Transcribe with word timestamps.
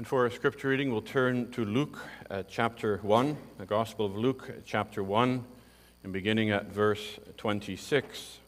And 0.00 0.06
for 0.06 0.24
our 0.24 0.30
scripture 0.30 0.68
reading, 0.68 0.90
we'll 0.92 1.02
turn 1.02 1.50
to 1.50 1.62
Luke 1.62 1.98
uh, 2.30 2.42
chapter 2.48 3.00
1, 3.02 3.36
the 3.58 3.66
Gospel 3.66 4.06
of 4.06 4.16
Luke 4.16 4.50
chapter 4.64 5.04
1, 5.04 5.44
and 6.04 6.10
beginning 6.10 6.50
at 6.50 6.72
verse 6.72 7.18
26. 7.36 8.38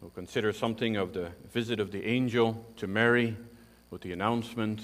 We'll 0.00 0.12
consider 0.12 0.52
something 0.52 0.94
of 0.94 1.14
the 1.14 1.32
visit 1.52 1.80
of 1.80 1.90
the 1.90 2.06
angel 2.06 2.64
to 2.76 2.86
Mary 2.86 3.36
with 3.90 4.02
the 4.02 4.12
announcement 4.12 4.82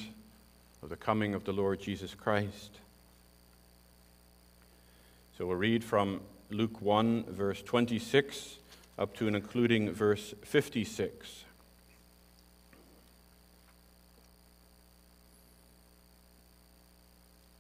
of 0.82 0.89
the 0.89 0.96
coming 0.96 1.32
of 1.32 1.45
the 1.45 1.52
Lord 1.52 1.80
Jesus 1.80 2.16
Christ. 2.16 2.73
So 5.39 5.46
we'll 5.46 5.59
read 5.59 5.84
from 5.84 6.23
Luke 6.50 6.82
1, 6.82 7.27
verse 7.29 7.62
26, 7.62 8.57
up 8.98 9.16
to 9.18 9.29
and 9.29 9.36
including 9.36 9.93
verse 9.93 10.34
56. 10.43 11.45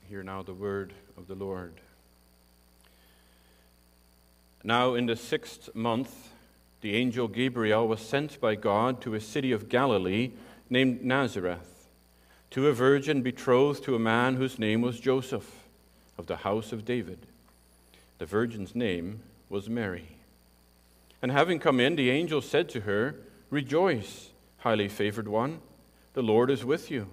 Hear 0.08 0.22
now 0.22 0.42
the 0.42 0.54
word 0.54 0.94
of 1.18 1.28
the 1.28 1.34
Lord. 1.34 1.74
Now, 4.64 4.94
in 4.94 5.04
the 5.04 5.16
sixth 5.16 5.74
month, 5.74 6.30
the 6.80 6.94
angel 6.94 7.28
Gabriel 7.28 7.86
was 7.86 8.00
sent 8.00 8.40
by 8.40 8.54
God 8.54 9.02
to 9.02 9.12
a 9.12 9.20
city 9.20 9.52
of 9.52 9.68
Galilee 9.68 10.30
named 10.70 11.04
Nazareth, 11.04 11.88
to 12.52 12.68
a 12.68 12.72
virgin 12.72 13.20
betrothed 13.20 13.84
to 13.84 13.94
a 13.94 13.98
man 13.98 14.36
whose 14.36 14.58
name 14.58 14.80
was 14.80 14.98
Joseph, 14.98 15.68
of 16.16 16.26
the 16.26 16.36
house 16.36 16.72
of 16.72 16.86
David. 16.86 17.18
The 18.16 18.24
virgin's 18.24 18.74
name 18.74 19.20
was 19.50 19.68
Mary. 19.68 20.16
And 21.20 21.30
having 21.30 21.58
come 21.58 21.80
in, 21.80 21.96
the 21.96 22.08
angel 22.08 22.40
said 22.40 22.70
to 22.70 22.80
her, 22.80 23.14
Rejoice, 23.50 24.30
highly 24.60 24.88
favored 24.88 25.28
one, 25.28 25.60
the 26.14 26.22
Lord 26.22 26.50
is 26.50 26.64
with 26.64 26.90
you. 26.90 27.08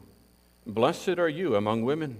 Blessed 0.65 1.19
are 1.19 1.27
you 1.27 1.57
among 1.57 1.83
women. 1.83 2.19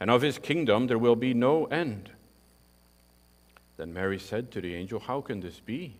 and 0.00 0.10
of 0.10 0.22
his 0.22 0.38
kingdom 0.38 0.86
there 0.86 0.98
will 0.98 1.16
be 1.16 1.34
no 1.34 1.66
end. 1.66 2.10
Then 3.76 3.92
Mary 3.92 4.18
said 4.18 4.50
to 4.52 4.60
the 4.60 4.74
angel, 4.74 5.00
How 5.00 5.20
can 5.20 5.40
this 5.40 5.60
be, 5.60 5.96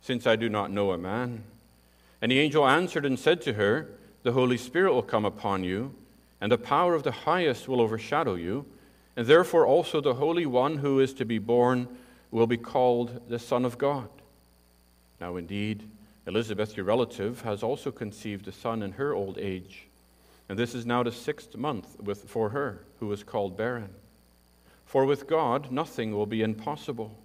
since 0.00 0.26
I 0.26 0.36
do 0.36 0.48
not 0.48 0.70
know 0.70 0.92
a 0.92 0.98
man? 0.98 1.44
And 2.22 2.32
the 2.32 2.38
angel 2.38 2.66
answered 2.66 3.04
and 3.04 3.18
said 3.18 3.40
to 3.42 3.54
her, 3.54 3.88
The 4.22 4.32
Holy 4.32 4.56
Spirit 4.56 4.94
will 4.94 5.02
come 5.02 5.24
upon 5.24 5.64
you, 5.64 5.94
and 6.40 6.50
the 6.50 6.58
power 6.58 6.94
of 6.94 7.02
the 7.02 7.10
highest 7.10 7.68
will 7.68 7.80
overshadow 7.80 8.34
you, 8.34 8.66
and 9.16 9.26
therefore 9.26 9.66
also 9.66 10.00
the 10.00 10.14
Holy 10.14 10.46
One 10.46 10.78
who 10.78 11.00
is 11.00 11.12
to 11.14 11.24
be 11.24 11.38
born 11.38 11.88
will 12.30 12.46
be 12.46 12.56
called 12.56 13.28
the 13.28 13.38
Son 13.38 13.64
of 13.64 13.76
God. 13.78 14.08
Now, 15.20 15.36
indeed, 15.36 15.88
Elizabeth, 16.26 16.76
your 16.76 16.86
relative, 16.86 17.42
has 17.42 17.62
also 17.62 17.90
conceived 17.90 18.46
a 18.48 18.52
son 18.52 18.82
in 18.82 18.92
her 18.92 19.12
old 19.14 19.36
age. 19.38 19.86
And 20.50 20.58
this 20.58 20.74
is 20.74 20.84
now 20.84 21.04
the 21.04 21.12
sixth 21.12 21.56
month 21.56 22.00
with, 22.00 22.28
for 22.28 22.48
her, 22.48 22.82
who 22.98 23.06
was 23.06 23.22
called 23.22 23.56
barren. 23.56 23.90
For 24.84 25.04
with 25.04 25.28
God 25.28 25.70
nothing 25.70 26.12
will 26.12 26.26
be 26.26 26.42
impossible. 26.42 27.16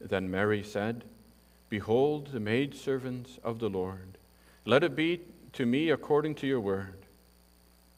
Then 0.00 0.30
Mary 0.30 0.62
said, 0.62 1.04
Behold, 1.68 2.28
the 2.28 2.40
maidservants 2.40 3.38
of 3.44 3.58
the 3.58 3.68
Lord. 3.68 4.16
Let 4.64 4.82
it 4.82 4.96
be 4.96 5.20
to 5.52 5.66
me 5.66 5.90
according 5.90 6.36
to 6.36 6.46
your 6.46 6.60
word. 6.60 6.96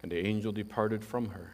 And 0.03 0.11
the 0.11 0.27
angel 0.27 0.51
departed 0.51 1.05
from 1.05 1.29
her. 1.29 1.53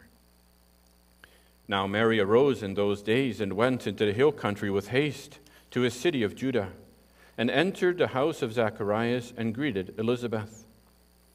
Now 1.69 1.87
Mary 1.87 2.21
arose 2.21 2.63
in 2.63 2.73
those 2.73 3.03
days 3.03 3.39
and 3.43 3.53
went 3.53 3.87
into 3.87 4.07
the 4.07 4.15
hill 4.15 4.33
country 4.33 4.71
with 4.71 4.89
haste 4.89 5.41
to 5.73 5.85
a 5.85 5.91
city 5.91 6.23
of 6.23 6.35
Judah, 6.35 6.71
and 7.37 7.51
entered 7.51 7.99
the 7.99 8.09
house 8.09 8.41
of 8.41 8.55
Zacharias 8.55 9.35
and 9.37 9.55
greeted 9.55 9.95
Elizabeth. 9.99 10.62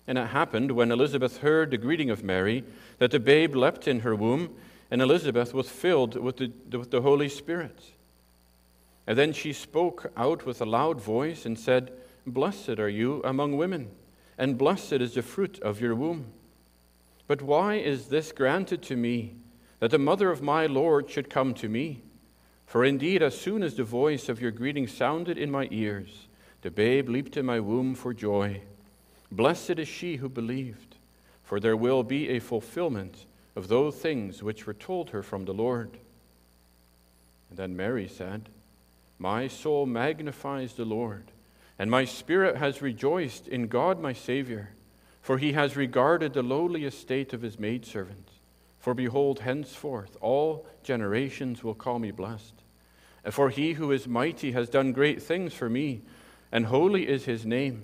And 0.08 0.18
it 0.18 0.28
happened 0.28 0.72
when 0.72 0.92
Elizabeth 0.92 1.40
heard 1.40 1.70
the 1.70 1.78
greeting 1.78 2.10
of 2.10 2.24
Mary 2.24 2.64
that 2.98 3.12
the 3.12 3.20
babe 3.20 3.56
leapt 3.56 3.88
in 3.88 4.00
her 4.00 4.16
womb, 4.16 4.56
and 4.90 5.02
Elizabeth 5.02 5.54
was 5.54 5.70
filled 5.70 6.16
with 6.16 6.38
the, 6.38 6.52
with 6.78 6.92
the 6.92 7.02
Holy 7.02 7.28
Spirit. 7.28 7.92
And 9.06 9.18
then 9.18 9.34
she 9.34 9.54
spoke 9.54 10.12
out 10.16 10.46
with 10.46 10.62
a 10.62 10.66
loud 10.66 11.02
voice 11.02 11.46
and 11.46 11.60
said, 11.60 11.92
Blessed 12.26 12.80
are 12.80 12.90
you 12.90 13.22
among 13.24 13.58
women, 13.58 13.92
and 14.38 14.58
blessed 14.58 14.94
is 14.94 15.14
the 15.14 15.22
fruit 15.22 15.60
of 15.60 15.82
your 15.82 15.96
womb. 15.96 16.28
But 17.28 17.42
why 17.42 17.76
is 17.76 18.08
this 18.08 18.32
granted 18.32 18.82
to 18.84 18.96
me, 18.96 19.36
that 19.80 19.92
the 19.92 19.98
mother 19.98 20.32
of 20.32 20.42
my 20.42 20.66
Lord 20.66 21.10
should 21.10 21.30
come 21.30 21.54
to 21.56 21.68
me? 21.68 22.04
For 22.66 22.84
indeed, 22.84 23.22
as 23.22 23.40
soon 23.40 23.64
as 23.64 23.76
the 23.76 23.84
voice 23.86 24.28
of 24.28 24.42
your 24.42 24.52
greeting 24.52 24.88
sounded 24.88 25.38
in 25.38 25.52
my 25.52 25.68
ears, 25.72 26.28
the 26.62 26.72
babe 26.72 27.08
leaped 27.08 27.38
in 27.38 27.46
my 27.46 27.60
womb 27.62 27.96
for 27.96 28.14
joy. 28.14 28.62
Blessed 29.32 29.72
is 29.72 29.88
she 29.88 30.18
who 30.18 30.30
believed, 30.30 30.98
for 31.44 31.60
there 31.60 31.78
will 31.78 32.04
be 32.04 32.30
a 32.30 32.40
fulfillment 32.40 33.26
of 33.56 33.68
those 33.68 33.96
things 33.96 34.42
which 34.42 34.66
were 34.66 34.74
told 34.74 35.10
her 35.10 35.22
from 35.22 35.46
the 35.46 35.54
Lord. 35.54 35.98
And 37.50 37.58
then 37.58 37.76
Mary 37.76 38.08
said, 38.08 38.50
My 39.20 39.48
soul 39.48 39.86
magnifies 39.86 40.74
the 40.74 40.86
Lord, 40.86 41.32
and 41.78 41.92
my 41.92 42.06
spirit 42.06 42.58
has 42.58 42.82
rejoiced 42.82 43.48
in 43.48 43.68
God 43.68 44.00
my 44.00 44.14
Savior, 44.14 44.70
for 45.22 45.38
he 45.38 45.54
has 45.54 45.76
regarded 45.76 46.34
the 46.34 46.44
lowly 46.44 46.86
estate 46.86 47.34
of 47.34 47.42
his 47.42 47.60
maidservant. 47.60 48.30
For 48.80 48.94
behold, 48.94 49.40
henceforth 49.40 50.16
all 50.22 50.66
generations 50.84 51.64
will 51.64 51.76
call 51.76 52.00
me 52.00 52.12
blessed. 52.12 52.54
For 53.30 53.50
he 53.50 53.74
who 53.74 53.92
is 53.92 54.08
mighty 54.08 54.54
has 54.54 54.70
done 54.70 54.94
great 54.94 55.22
things 55.22 55.54
for 55.54 55.70
me, 55.70 56.02
and 56.50 56.68
holy 56.68 57.10
is 57.10 57.26
his 57.26 57.46
name 57.46 57.84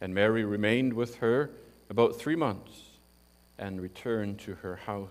And 0.00 0.14
Mary 0.14 0.44
remained 0.44 0.92
with 0.92 1.16
her 1.16 1.50
about 1.88 2.16
three 2.16 2.36
months 2.36 2.82
and 3.58 3.80
returned 3.80 4.38
to 4.40 4.56
her 4.56 4.76
house. 4.76 5.08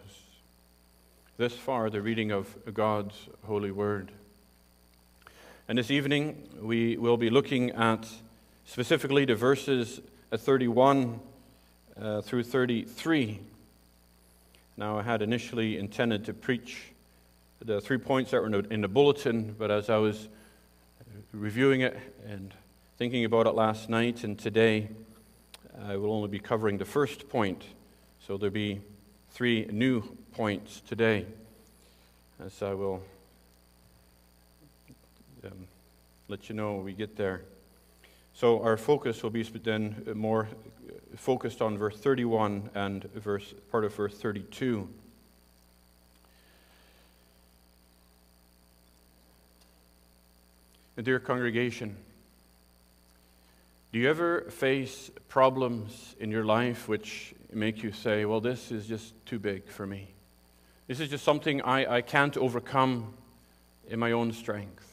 This 1.38 1.54
far, 1.54 1.90
the 1.90 2.02
reading 2.02 2.32
of 2.32 2.56
God's 2.74 3.16
holy 3.46 3.72
word. 3.72 4.12
And 5.68 5.78
this 5.78 5.90
evening, 5.90 6.48
we 6.62 6.96
will 6.98 7.18
be 7.18 7.30
looking 7.30 7.72
at 7.72 8.08
specifically 8.66 9.26
the 9.26 9.36
verses 9.36 10.00
31 10.32 11.20
uh, 12.00 12.22
through 12.22 12.44
33. 12.44 13.40
Now, 14.78 15.00
I 15.00 15.04
had 15.04 15.22
initially 15.22 15.78
intended 15.78 16.26
to 16.26 16.34
preach 16.34 16.92
the 17.64 17.82
three 17.82 17.98
points 17.98 18.32
that 18.32 18.42
were 18.42 18.60
in 18.70 18.82
the 18.82 18.88
bulletin, 18.88 19.56
but 19.58 19.72
as 19.72 19.90
I 19.90 19.98
was 19.98 20.28
reviewing 21.32 21.82
it 21.82 21.98
and 22.28 22.54
thinking 22.98 23.26
about 23.26 23.46
it 23.46 23.56
last 23.56 23.90
night 23.90 24.24
and 24.24 24.40
today, 24.40 24.88
I 25.86 25.98
will 25.98 26.14
only 26.14 26.30
be 26.30 26.40
covering 26.40 26.78
the 26.78 26.86
first 26.86 27.28
point. 27.28 27.62
So 28.26 28.38
there'll 28.38 28.54
be 28.54 28.80
three 29.32 29.68
new 29.70 30.02
points 30.34 30.82
today, 30.88 31.26
as 32.44 32.62
I 32.64 32.74
will 32.74 33.04
um, 35.44 35.68
let 36.30 36.48
you 36.48 36.56
know 36.56 36.76
when 36.76 36.86
we 36.86 36.94
get 36.94 37.18
there. 37.18 37.42
So 38.34 38.62
our 38.64 38.78
focus 38.78 39.22
will 39.24 39.30
be 39.30 39.44
then 39.44 40.08
more 40.16 40.48
focused 41.18 41.62
on 41.62 41.78
verse 41.78 41.98
31 41.98 42.70
and 42.76 43.04
verse 43.14 43.54
part 43.72 43.84
of 43.84 43.94
verse 43.94 44.18
32. 44.18 44.88
Dear 51.04 51.20
congregation, 51.20 51.98
Do 53.96 54.02
you 54.02 54.10
ever 54.10 54.42
face 54.50 55.10
problems 55.30 56.18
in 56.20 56.30
your 56.30 56.44
life 56.44 56.90
which 56.90 57.34
make 57.54 57.82
you 57.82 57.94
say, 57.94 58.26
well, 58.26 58.42
this 58.42 58.70
is 58.70 58.88
just 58.88 59.14
too 59.26 59.40
big 59.40 59.70
for 59.70 59.88
me? 59.88 60.10
This 60.88 61.00
is 61.00 61.08
just 61.08 61.24
something 61.24 61.62
I, 61.62 62.00
I 62.00 62.02
can't 62.02 62.36
overcome 62.36 63.14
in 63.88 63.98
my 63.98 64.12
own 64.12 64.34
strength. 64.34 64.86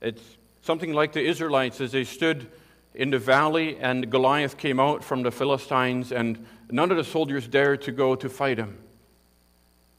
It's 0.00 0.22
something 0.62 0.92
like 0.92 1.14
the 1.14 1.24
Israelites 1.24 1.80
as 1.80 1.90
they 1.90 2.04
stood 2.04 2.46
in 2.94 3.10
the 3.10 3.18
valley 3.18 3.76
and 3.78 4.08
Goliath 4.08 4.56
came 4.56 4.78
out 4.78 5.02
from 5.02 5.24
the 5.24 5.32
Philistines, 5.32 6.12
and 6.12 6.46
none 6.70 6.92
of 6.92 6.96
the 6.96 7.02
soldiers 7.02 7.48
dared 7.48 7.82
to 7.82 7.90
go 7.90 8.14
to 8.14 8.28
fight 8.28 8.58
him. 8.58 8.78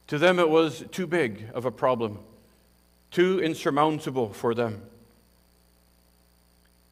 To 0.07 0.17
them, 0.17 0.39
it 0.39 0.49
was 0.49 0.85
too 0.91 1.07
big 1.07 1.49
of 1.53 1.65
a 1.65 1.71
problem, 1.71 2.19
too 3.11 3.41
insurmountable 3.41 4.31
for 4.31 4.55
them. 4.55 4.81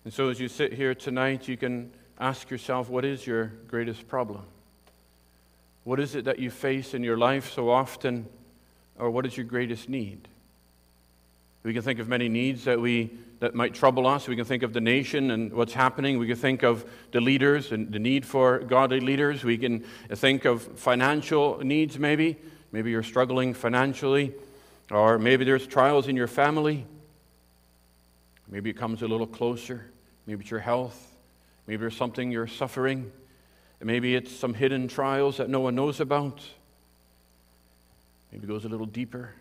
And 0.05 0.13
so, 0.13 0.29
as 0.29 0.39
you 0.39 0.47
sit 0.47 0.73
here 0.73 0.95
tonight, 0.95 1.47
you 1.47 1.57
can 1.57 1.91
ask 2.19 2.49
yourself 2.49 2.89
what 2.89 3.05
is 3.05 3.27
your 3.27 3.45
greatest 3.67 4.07
problem? 4.07 4.43
What 5.83 5.99
is 5.99 6.15
it 6.15 6.25
that 6.25 6.39
you 6.39 6.51
face 6.51 6.93
in 6.93 7.03
your 7.03 7.17
life 7.17 7.51
so 7.51 7.69
often, 7.69 8.27
or 8.97 9.09
what 9.09 9.25
is 9.25 9.35
your 9.35 9.45
greatest 9.45 9.89
need? 9.89 10.27
We 11.63 11.73
can 11.73 11.81
think 11.81 11.99
of 11.99 12.07
many 12.07 12.29
needs 12.29 12.63
that, 12.65 12.79
we, 12.79 13.11
that 13.41 13.53
might 13.53 13.73
trouble 13.73 14.07
us. 14.07 14.27
We 14.27 14.35
can 14.35 14.45
think 14.45 14.63
of 14.63 14.71
the 14.71 14.79
nation 14.79 15.31
and 15.31 15.51
what's 15.51 15.73
happening. 15.73 16.17
We 16.17 16.27
can 16.27 16.37
think 16.37 16.63
of 16.63 16.89
the 17.11 17.19
leaders 17.19 17.73
and 17.73 17.91
the 17.91 17.99
need 17.99 18.25
for 18.25 18.59
godly 18.59 19.01
leaders. 19.01 19.43
We 19.43 19.57
can 19.57 19.83
think 20.13 20.45
of 20.45 20.61
financial 20.79 21.59
needs, 21.59 21.99
maybe. 21.99 22.37
Maybe 22.71 22.91
you're 22.91 23.03
struggling 23.03 23.53
financially, 23.53 24.33
or 24.89 25.17
maybe 25.17 25.43
there's 25.43 25.67
trials 25.67 26.07
in 26.07 26.15
your 26.15 26.27
family. 26.27 26.85
Maybe 28.49 28.69
it 28.69 28.77
comes 28.77 29.01
a 29.01 29.07
little 29.07 29.27
closer. 29.27 29.85
Maybe 30.25 30.41
it's 30.41 30.51
your 30.51 30.59
health. 30.59 31.15
Maybe 31.67 31.81
there's 31.81 31.95
something 31.95 32.31
you're 32.31 32.47
suffering. 32.47 33.11
Maybe 33.81 34.15
it's 34.15 34.35
some 34.35 34.53
hidden 34.53 34.87
trials 34.87 35.37
that 35.37 35.49
no 35.49 35.59
one 35.59 35.75
knows 35.75 35.99
about. 35.99 36.41
Maybe 38.31 38.45
it 38.45 38.47
goes 38.47 38.65
a 38.65 38.69
little 38.69 38.85
deeper. 38.85 39.33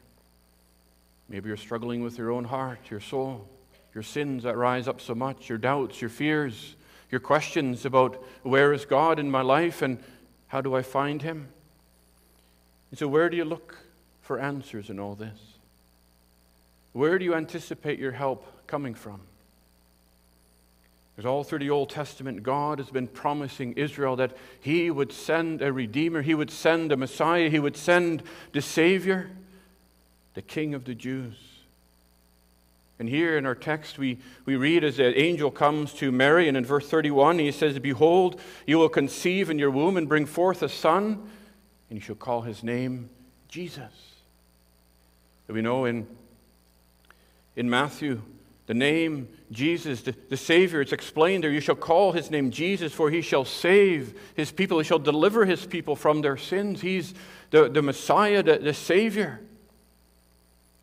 Maybe 1.28 1.49
you're 1.49 1.56
struggling 1.56 2.02
with 2.02 2.19
your 2.19 2.31
own 2.31 2.44
heart, 2.44 2.90
your 2.90 3.00
soul, 3.00 3.49
your 3.94 4.02
sins 4.02 4.44
that 4.44 4.56
rise 4.56 4.88
up 4.88 5.00
so 5.00 5.14
much, 5.14 5.49
your 5.49 5.58
doubts, 5.58 6.00
your 6.00 6.10
fears, 6.10 6.76
your 7.10 7.20
questions 7.20 7.84
about 7.84 8.22
where 8.43 8.72
is 8.72 8.84
God 8.84 9.19
in 9.19 9.31
my 9.31 9.43
life 9.43 9.82
and 9.82 9.99
how 10.49 10.60
do 10.60 10.75
I 10.75 10.82
find 10.82 11.20
Him? 11.20 11.49
And 12.90 12.99
so, 12.99 13.08
where 13.08 13.28
do 13.28 13.37
you 13.37 13.44
look 13.44 13.76
for 14.22 14.38
answers 14.38 14.88
in 14.88 14.99
all 14.99 15.14
this? 15.14 15.38
Where 16.99 17.17
do 17.17 17.25
you 17.25 17.37
anticipate 17.37 18.00
your 18.00 18.11
help 18.11 18.45
coming 18.67 18.93
from? 18.93 19.21
Because 21.15 21.27
all 21.27 21.45
through 21.45 21.61
the 21.61 21.71
Old 21.71 21.91
Testament, 21.91 22.43
God 22.43 22.81
has 22.81 22.91
been 22.91 23.06
promising 23.06 23.75
Israel 23.75 24.17
that 24.17 24.37
He 24.61 24.91
would 24.91 25.12
send 25.12 25.62
a 25.62 25.73
Redeemer, 25.73 26.23
He 26.23 26.35
would 26.35 26.50
send 26.50 26.91
a 26.91 26.97
Messiah, 26.97 27.50
He 27.50 27.61
would 27.61 27.77
send 27.77 28.25
the 28.53 28.61
Savior, 28.61 29.31
the 30.35 30.43
King 30.43 30.75
of 30.75 30.87
the 30.87 30.95
Jews. 30.97 31.37
And 32.99 33.09
here 33.09 33.39
in 33.39 33.47
our 33.47 33.55
text, 33.55 33.97
we, 33.97 34.19
we 34.44 34.56
read 34.56 34.83
as 34.83 34.97
the 34.97 35.17
angel 35.17 35.53
comes 35.53 35.94
to 35.94 36.11
Mary, 36.11 36.49
and 36.49 36.56
in 36.56 36.65
verse 36.65 36.89
31, 36.89 37.39
he 37.39 37.53
says, 37.53 37.79
Behold, 37.79 38.41
you 38.67 38.77
will 38.77 38.89
conceive 38.89 39.51
in 39.51 39.59
your 39.61 39.71
womb 39.71 39.97
and 39.97 40.09
bring 40.09 40.27
forth 40.27 40.65
a 40.65 40.69
son, 40.69 41.31
and 41.91 41.97
you 41.97 42.01
shall 42.01 42.17
call 42.17 42.43
his 42.43 42.65
name 42.65 43.09
Jesus. 43.47 43.93
We 45.47 45.62
know 45.62 45.85
in, 45.85 46.09
in 47.58 47.69
Matthew 47.69 48.22
the 48.69 48.75
name 48.75 49.28
Jesus, 49.50 50.02
the, 50.02 50.14
the, 50.28 50.37
Savior, 50.37 50.82
it's 50.82 50.93
explained 50.93 51.43
there. 51.43 51.50
You 51.50 51.58
shall 51.58 51.75
call 51.75 52.12
his 52.12 52.31
name 52.31 52.50
Jesus, 52.50 52.93
for 52.93 53.08
he 53.08 53.22
shall 53.22 53.46
save 53.46 54.12
his 54.34 54.52
people. 54.52 54.76
He 54.76 54.84
shall 54.84 54.99
deliver 54.99 55.46
his 55.46 55.64
people 55.64 55.96
from 55.96 56.20
their 56.20 56.37
sins. 56.37 56.82
He's 56.82 57.14
the, 57.50 57.70
the 57.70 57.81
Messiah, 57.81 58.43
the, 58.43 58.58
the 58.58 58.75
Savior. 58.75 59.40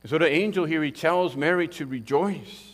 so 0.03 0.17
the 0.17 0.27
angel 0.27 0.65
here, 0.65 0.83
he 0.83 0.91
tells 0.91 1.35
Mary 1.35 1.67
to 1.67 1.85
rejoice. 1.85 2.73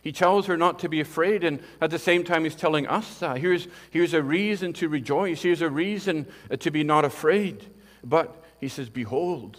He 0.00 0.12
tells 0.12 0.46
her 0.46 0.56
not 0.56 0.78
to 0.78 0.88
be 0.88 1.00
afraid, 1.00 1.42
and 1.42 1.60
at 1.80 1.90
the 1.90 1.98
same 1.98 2.22
time, 2.22 2.44
he's 2.44 2.54
telling 2.54 2.86
us 2.86 3.18
that. 3.18 3.38
Here's, 3.38 3.66
here's 3.90 4.14
a 4.14 4.22
reason 4.22 4.72
to 4.74 4.88
rejoice. 4.88 5.42
Here's 5.42 5.62
a 5.62 5.70
reason 5.70 6.24
uh, 6.52 6.56
to 6.58 6.70
be 6.70 6.84
not 6.84 7.04
afraid. 7.04 7.66
But 8.04 8.32
he 8.60 8.68
says, 8.68 8.88
Behold, 8.88 9.58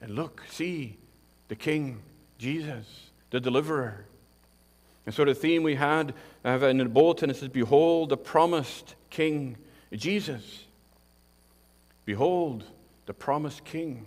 and 0.00 0.16
look, 0.16 0.42
see 0.50 0.96
the 1.46 1.54
King, 1.54 2.02
Jesus 2.38 2.86
the 3.30 3.40
deliverer. 3.40 4.04
And 5.06 5.14
so 5.14 5.24
the 5.24 5.34
theme 5.34 5.62
we 5.62 5.74
had 5.74 6.14
uh, 6.44 6.58
in 6.66 6.78
the 6.78 6.84
bulletin 6.84 7.30
it 7.30 7.36
says, 7.36 7.48
Behold 7.48 8.10
the 8.10 8.16
promised 8.16 8.94
King 9.10 9.56
Jesus. 9.92 10.64
Behold 12.04 12.64
the 13.06 13.14
promised 13.14 13.64
King 13.64 14.06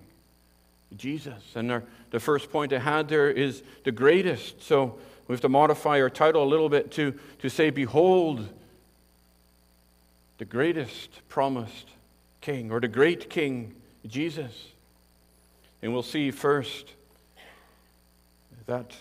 Jesus. 0.95 1.41
And 1.55 1.71
our, 1.71 1.83
the 2.11 2.19
first 2.19 2.51
point 2.51 2.73
I 2.73 2.79
had 2.79 3.07
there 3.07 3.31
is 3.31 3.63
the 3.83 3.91
greatest. 3.91 4.61
So 4.63 4.97
we 5.27 5.33
have 5.33 5.41
to 5.41 5.49
modify 5.49 6.01
our 6.01 6.09
title 6.09 6.43
a 6.43 6.45
little 6.45 6.69
bit 6.69 6.91
to, 6.91 7.17
to 7.39 7.49
say, 7.49 7.69
Behold 7.69 8.47
the 10.37 10.45
greatest 10.45 11.27
promised 11.29 11.87
King, 12.41 12.71
or 12.71 12.79
the 12.79 12.87
great 12.87 13.29
King 13.29 13.75
Jesus. 14.07 14.69
And 15.81 15.93
we'll 15.93 16.01
see 16.01 16.31
first 16.31 16.93
that 18.65 18.95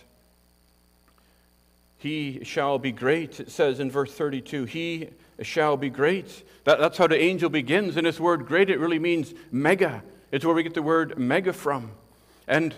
he 2.01 2.43
shall 2.45 2.79
be 2.79 2.93
great, 2.93 3.41
it 3.41 3.51
says 3.51 3.79
in 3.79 3.91
verse 3.91 4.13
32. 4.13 4.65
He 4.65 5.09
shall 5.43 5.77
be 5.77 5.91
great. 5.91 6.45
That, 6.65 6.79
that's 6.79 6.97
how 6.97 7.07
the 7.07 7.21
angel 7.21 7.51
begins. 7.51 7.97
And 7.99 8.07
this 8.07 8.19
word 8.19 8.47
great, 8.47 8.71
it 8.71 8.79
really 8.79 8.99
means 8.99 9.35
mega. 9.53 10.03
It's 10.33 10.45
where 10.45 10.55
we 10.55 10.63
get 10.63 10.73
the 10.73 10.83
word 10.83 11.19
mega 11.19 11.53
from. 11.53 11.91
And 12.49 12.75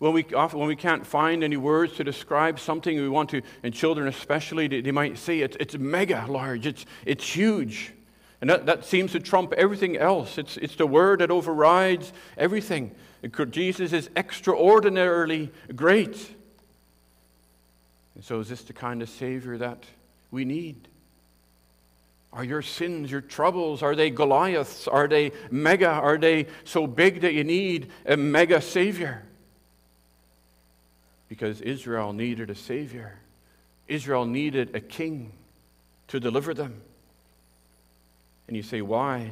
when 0.00 0.12
we, 0.12 0.24
often, 0.34 0.58
when 0.58 0.66
we 0.66 0.74
can't 0.74 1.06
find 1.06 1.44
any 1.44 1.56
words 1.56 1.94
to 1.94 2.04
describe 2.04 2.58
something 2.58 3.00
we 3.00 3.08
want 3.08 3.30
to, 3.30 3.42
and 3.62 3.72
children 3.72 4.08
especially, 4.08 4.66
they, 4.66 4.80
they 4.80 4.90
might 4.90 5.18
say 5.18 5.38
it's, 5.38 5.56
it's 5.60 5.78
mega 5.78 6.26
large, 6.28 6.66
it's, 6.66 6.84
it's 7.06 7.24
huge. 7.24 7.92
And 8.40 8.50
that, 8.50 8.66
that 8.66 8.84
seems 8.84 9.12
to 9.12 9.20
trump 9.20 9.52
everything 9.52 9.96
else. 9.96 10.36
It's, 10.36 10.56
it's 10.56 10.74
the 10.74 10.86
word 10.88 11.20
that 11.20 11.30
overrides 11.30 12.12
everything. 12.36 12.92
Jesus 13.50 13.92
is 13.92 14.10
extraordinarily 14.16 15.50
great. 15.74 16.34
And 18.14 18.24
so, 18.24 18.40
is 18.40 18.48
this 18.48 18.62
the 18.62 18.72
kind 18.72 19.02
of 19.02 19.08
Savior 19.08 19.58
that 19.58 19.84
we 20.30 20.44
need? 20.44 20.88
Are 22.32 22.44
your 22.44 22.62
sins, 22.62 23.10
your 23.10 23.20
troubles, 23.20 23.82
are 23.82 23.94
they 23.94 24.10
Goliaths? 24.10 24.88
Are 24.88 25.06
they 25.06 25.32
mega? 25.50 25.88
Are 25.88 26.16
they 26.16 26.46
so 26.64 26.86
big 26.86 27.20
that 27.20 27.34
you 27.34 27.44
need 27.44 27.90
a 28.06 28.16
mega 28.16 28.60
Savior? 28.60 29.22
Because 31.28 31.60
Israel 31.60 32.12
needed 32.12 32.50
a 32.50 32.54
Savior, 32.54 33.18
Israel 33.86 34.24
needed 34.24 34.74
a 34.74 34.80
king 34.80 35.32
to 36.08 36.20
deliver 36.20 36.54
them. 36.54 36.80
And 38.48 38.56
you 38.56 38.62
say, 38.62 38.82
why? 38.82 39.30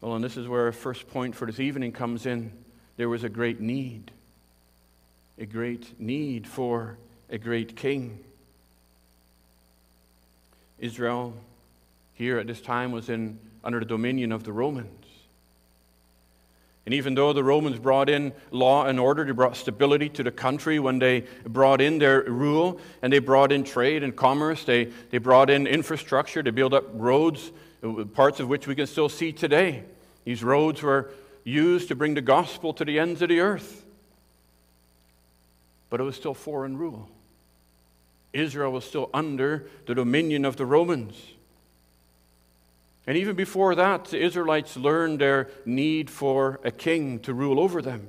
Well, 0.00 0.14
and 0.14 0.24
this 0.24 0.36
is 0.36 0.46
where 0.46 0.66
our 0.66 0.72
first 0.72 1.08
point 1.08 1.34
for 1.34 1.46
this 1.46 1.60
evening 1.60 1.92
comes 1.92 2.26
in. 2.26 2.52
There 2.96 3.08
was 3.08 3.24
a 3.24 3.28
great 3.28 3.60
need, 3.60 4.10
a 5.38 5.46
great 5.46 6.00
need 6.00 6.46
for 6.46 6.96
a 7.30 7.38
great 7.38 7.76
king. 7.76 8.18
Israel, 10.78 11.34
here 12.14 12.38
at 12.38 12.46
this 12.46 12.60
time, 12.60 12.92
was 12.92 13.08
in, 13.08 13.38
under 13.64 13.80
the 13.80 13.86
dominion 13.86 14.32
of 14.32 14.44
the 14.44 14.52
Romans. 14.52 15.04
And 16.86 16.92
even 16.94 17.14
though 17.14 17.32
the 17.32 17.42
Romans 17.42 17.78
brought 17.78 18.10
in 18.10 18.32
law 18.50 18.84
and 18.84 19.00
order, 19.00 19.24
they 19.24 19.32
brought 19.32 19.56
stability 19.56 20.10
to 20.10 20.22
the 20.22 20.30
country 20.30 20.78
when 20.78 20.98
they 20.98 21.24
brought 21.46 21.80
in 21.80 21.98
their 21.98 22.22
rule 22.24 22.78
and 23.00 23.10
they 23.10 23.20
brought 23.20 23.52
in 23.52 23.64
trade 23.64 24.02
and 24.02 24.14
commerce, 24.14 24.64
they, 24.64 24.86
they 25.10 25.18
brought 25.18 25.48
in 25.48 25.66
infrastructure, 25.66 26.42
they 26.42 26.50
built 26.50 26.74
up 26.74 26.84
roads, 26.92 27.52
uh, 27.82 28.04
parts 28.04 28.38
of 28.38 28.48
which 28.48 28.66
we 28.66 28.74
can 28.74 28.86
still 28.86 29.08
see 29.08 29.32
today. 29.32 29.82
These 30.24 30.44
roads 30.44 30.82
were 30.82 31.10
used 31.44 31.88
to 31.88 31.94
bring 31.94 32.14
the 32.14 32.22
gospel 32.22 32.72
to 32.74 32.84
the 32.84 32.98
ends 32.98 33.22
of 33.22 33.28
the 33.28 33.40
earth. 33.40 33.84
But 35.90 36.00
it 36.00 36.04
was 36.04 36.16
still 36.16 36.34
foreign 36.34 36.76
rule. 36.76 37.08
Israel 38.32 38.72
was 38.72 38.84
still 38.84 39.10
under 39.14 39.66
the 39.86 39.94
dominion 39.94 40.44
of 40.44 40.56
the 40.56 40.66
Romans. 40.66 41.14
And 43.06 43.16
even 43.16 43.36
before 43.36 43.74
that, 43.74 44.06
the 44.06 44.20
Israelites 44.20 44.76
learned 44.76 45.20
their 45.20 45.50
need 45.64 46.10
for 46.10 46.58
a 46.64 46.70
king 46.70 47.20
to 47.20 47.34
rule 47.34 47.60
over 47.60 47.82
them. 47.82 48.08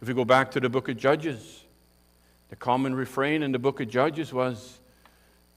If 0.00 0.08
we 0.08 0.14
go 0.14 0.24
back 0.24 0.50
to 0.52 0.60
the 0.60 0.68
book 0.68 0.88
of 0.88 0.98
Judges, 0.98 1.64
the 2.50 2.56
common 2.56 2.94
refrain 2.94 3.42
in 3.42 3.52
the 3.52 3.58
book 3.58 3.80
of 3.80 3.88
Judges 3.88 4.32
was, 4.32 4.78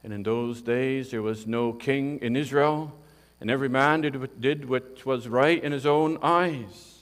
And 0.04 0.14
in 0.14 0.24
those 0.24 0.62
days 0.62 1.12
there 1.12 1.22
was 1.22 1.46
no 1.46 1.74
king 1.74 2.20
in 2.22 2.36
Israel, 2.38 2.98
and 3.40 3.52
every 3.52 3.70
man 3.70 4.02
did, 4.02 4.68
what 4.68 5.06
was 5.06 5.28
right 5.28 5.64
in 5.64 5.72
his 5.72 5.86
own 5.86 6.18
eyes. 6.22 7.00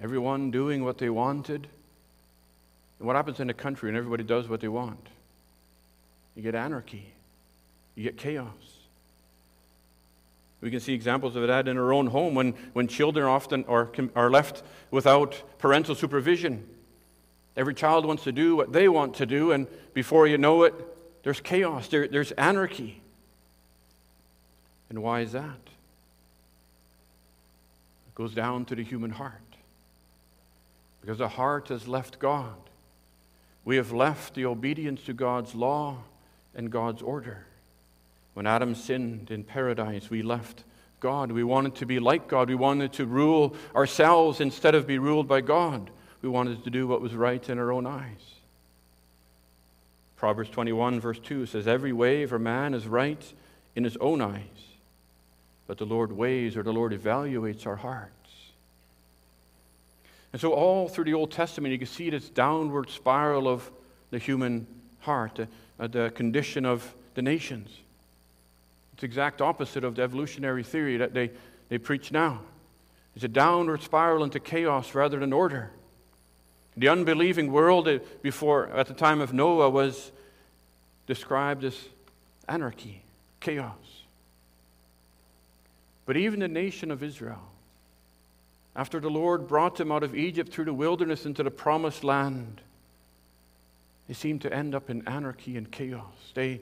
Everyone 0.00 0.50
doing 0.50 0.84
what 0.84 0.98
they 0.98 1.10
wanted 1.10 1.68
and 2.98 3.06
what 3.06 3.16
happens 3.16 3.40
in 3.40 3.50
a 3.50 3.54
country 3.54 3.88
when 3.88 3.96
everybody 3.96 4.24
does 4.24 4.48
what 4.48 4.60
they 4.60 4.68
want? 4.68 5.08
You 6.34 6.42
get 6.42 6.54
anarchy. 6.54 7.12
You 7.94 8.04
get 8.04 8.16
chaos. 8.16 8.46
We 10.60 10.70
can 10.70 10.80
see 10.80 10.94
examples 10.94 11.34
of 11.34 11.46
that 11.46 11.66
in 11.66 11.76
our 11.76 11.92
own 11.92 12.06
home 12.06 12.34
when, 12.34 12.52
when 12.72 12.86
children 12.86 13.26
often 13.26 13.64
are, 13.66 13.90
are 14.14 14.30
left 14.30 14.62
without 14.92 15.42
parental 15.58 15.96
supervision. 15.96 16.66
Every 17.56 17.74
child 17.74 18.06
wants 18.06 18.24
to 18.24 18.32
do 18.32 18.56
what 18.56 18.72
they 18.72 18.88
want 18.88 19.14
to 19.14 19.26
do, 19.26 19.52
and 19.52 19.66
before 19.92 20.26
you 20.26 20.38
know 20.38 20.62
it, 20.62 20.74
there's 21.24 21.40
chaos, 21.40 21.88
there, 21.88 22.08
there's 22.08 22.32
anarchy. 22.32 23.01
And 24.92 25.02
why 25.02 25.20
is 25.20 25.32
that? 25.32 25.58
It 28.08 28.14
goes 28.14 28.34
down 28.34 28.66
to 28.66 28.74
the 28.74 28.84
human 28.84 29.10
heart. 29.10 29.40
Because 31.00 31.16
the 31.16 31.28
heart 31.28 31.68
has 31.68 31.88
left 31.88 32.18
God. 32.18 32.52
We 33.64 33.76
have 33.76 33.90
left 33.90 34.34
the 34.34 34.44
obedience 34.44 35.02
to 35.04 35.14
God's 35.14 35.54
law 35.54 35.96
and 36.54 36.70
God's 36.70 37.00
order. 37.00 37.46
When 38.34 38.46
Adam 38.46 38.74
sinned 38.74 39.30
in 39.30 39.44
paradise, 39.44 40.10
we 40.10 40.20
left 40.20 40.62
God. 41.00 41.32
We 41.32 41.42
wanted 41.42 41.76
to 41.76 41.86
be 41.86 41.98
like 41.98 42.28
God. 42.28 42.50
We 42.50 42.54
wanted 42.54 42.92
to 42.92 43.06
rule 43.06 43.56
ourselves 43.74 44.42
instead 44.42 44.74
of 44.74 44.86
be 44.86 44.98
ruled 44.98 45.26
by 45.26 45.40
God. 45.40 45.88
We 46.20 46.28
wanted 46.28 46.64
to 46.64 46.70
do 46.70 46.86
what 46.86 47.00
was 47.00 47.14
right 47.14 47.48
in 47.48 47.58
our 47.58 47.72
own 47.72 47.86
eyes. 47.86 48.34
Proverbs 50.16 50.50
21, 50.50 51.00
verse 51.00 51.18
2 51.18 51.46
says, 51.46 51.66
Every 51.66 51.94
way 51.94 52.24
of 52.24 52.34
a 52.34 52.38
man 52.38 52.74
is 52.74 52.86
right 52.86 53.32
in 53.74 53.84
his 53.84 53.96
own 53.96 54.20
eyes, 54.20 54.71
but 55.72 55.78
the 55.78 55.86
Lord 55.86 56.12
weighs 56.12 56.54
or 56.58 56.62
the 56.62 56.70
Lord 56.70 56.92
evaluates 56.92 57.66
our 57.66 57.76
hearts. 57.76 58.30
And 60.30 60.38
so, 60.38 60.52
all 60.52 60.86
through 60.86 61.04
the 61.04 61.14
Old 61.14 61.30
Testament, 61.30 61.72
you 61.72 61.78
can 61.78 61.86
see 61.86 62.10
this 62.10 62.28
downward 62.28 62.90
spiral 62.90 63.48
of 63.48 63.70
the 64.10 64.18
human 64.18 64.66
heart, 65.00 65.36
the, 65.36 65.48
uh, 65.80 65.86
the 65.86 66.12
condition 66.14 66.66
of 66.66 66.94
the 67.14 67.22
nations. 67.22 67.70
It's 68.92 69.00
the 69.00 69.06
exact 69.06 69.40
opposite 69.40 69.82
of 69.82 69.94
the 69.94 70.02
evolutionary 70.02 70.62
theory 70.62 70.98
that 70.98 71.14
they, 71.14 71.30
they 71.70 71.78
preach 71.78 72.12
now. 72.12 72.42
It's 73.16 73.24
a 73.24 73.28
downward 73.28 73.80
spiral 73.80 74.24
into 74.24 74.40
chaos 74.40 74.94
rather 74.94 75.18
than 75.20 75.32
order. 75.32 75.70
The 76.76 76.88
unbelieving 76.88 77.50
world 77.50 77.88
before, 78.20 78.66
at 78.66 78.88
the 78.88 78.94
time 78.94 79.22
of 79.22 79.32
Noah, 79.32 79.70
was 79.70 80.12
described 81.06 81.64
as 81.64 81.78
anarchy, 82.46 83.00
chaos. 83.40 83.91
But 86.04 86.16
even 86.16 86.40
the 86.40 86.48
nation 86.48 86.90
of 86.90 87.02
Israel, 87.02 87.42
after 88.74 89.00
the 89.00 89.10
Lord 89.10 89.46
brought 89.46 89.76
them 89.76 89.92
out 89.92 90.02
of 90.02 90.14
Egypt 90.14 90.52
through 90.52 90.64
the 90.64 90.74
wilderness 90.74 91.26
into 91.26 91.42
the 91.42 91.50
promised 91.50 92.02
land, 92.02 92.60
they 94.08 94.14
seemed 94.14 94.42
to 94.42 94.52
end 94.52 94.74
up 94.74 94.90
in 94.90 95.06
anarchy 95.06 95.56
and 95.56 95.70
chaos. 95.70 96.04
They 96.34 96.60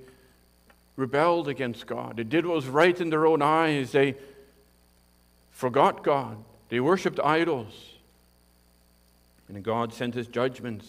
rebelled 0.96 1.48
against 1.48 1.86
God. 1.86 2.16
They 2.16 2.24
did 2.24 2.44
what 2.44 2.56
was 2.56 2.66
right 2.66 3.00
in 3.00 3.10
their 3.10 3.26
own 3.26 3.42
eyes. 3.42 3.92
They 3.92 4.16
forgot 5.50 6.04
God. 6.04 6.36
They 6.68 6.80
worshiped 6.80 7.18
idols. 7.18 7.72
And 9.48 9.62
God 9.64 9.92
sent 9.92 10.14
his 10.14 10.26
judgments, 10.26 10.86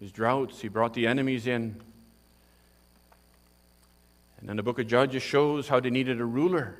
his 0.00 0.10
droughts. 0.10 0.60
He 0.60 0.68
brought 0.68 0.94
the 0.94 1.06
enemies 1.06 1.46
in. 1.46 1.76
And 4.40 4.48
then 4.48 4.56
the 4.56 4.62
book 4.62 4.78
of 4.78 4.86
Judges 4.86 5.22
shows 5.22 5.68
how 5.68 5.80
they 5.80 5.90
needed 5.90 6.20
a 6.20 6.24
ruler. 6.24 6.76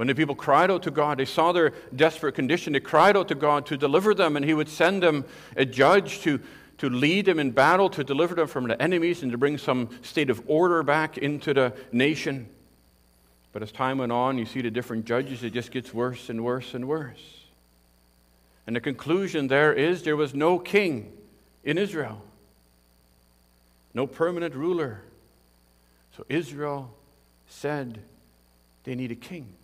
When 0.00 0.06
the 0.06 0.14
people 0.14 0.34
cried 0.34 0.70
out 0.70 0.84
to 0.84 0.90
God, 0.90 1.18
they 1.18 1.26
saw 1.26 1.52
their 1.52 1.74
desperate 1.94 2.34
condition. 2.34 2.72
They 2.72 2.80
cried 2.80 3.18
out 3.18 3.28
to 3.28 3.34
God 3.34 3.66
to 3.66 3.76
deliver 3.76 4.14
them, 4.14 4.34
and 4.34 4.42
He 4.42 4.54
would 4.54 4.70
send 4.70 5.02
them 5.02 5.26
a 5.58 5.66
judge 5.66 6.20
to, 6.20 6.40
to 6.78 6.88
lead 6.88 7.26
them 7.26 7.38
in 7.38 7.50
battle, 7.50 7.90
to 7.90 8.02
deliver 8.02 8.34
them 8.34 8.46
from 8.46 8.66
the 8.66 8.80
enemies, 8.80 9.22
and 9.22 9.30
to 9.30 9.36
bring 9.36 9.58
some 9.58 9.90
state 10.00 10.30
of 10.30 10.42
order 10.46 10.82
back 10.82 11.18
into 11.18 11.52
the 11.52 11.74
nation. 11.92 12.48
But 13.52 13.62
as 13.62 13.72
time 13.72 13.98
went 13.98 14.10
on, 14.10 14.38
you 14.38 14.46
see 14.46 14.62
the 14.62 14.70
different 14.70 15.04
judges, 15.04 15.44
it 15.44 15.52
just 15.52 15.70
gets 15.70 15.92
worse 15.92 16.30
and 16.30 16.42
worse 16.42 16.72
and 16.72 16.88
worse. 16.88 17.44
And 18.66 18.74
the 18.74 18.80
conclusion 18.80 19.48
there 19.48 19.74
is 19.74 20.02
there 20.02 20.16
was 20.16 20.32
no 20.32 20.58
king 20.58 21.12
in 21.62 21.76
Israel, 21.76 22.22
no 23.92 24.06
permanent 24.06 24.54
ruler. 24.54 25.02
So 26.16 26.24
Israel 26.30 26.90
said 27.48 27.98
they 28.84 28.94
need 28.94 29.10
a 29.10 29.14
king. 29.14 29.56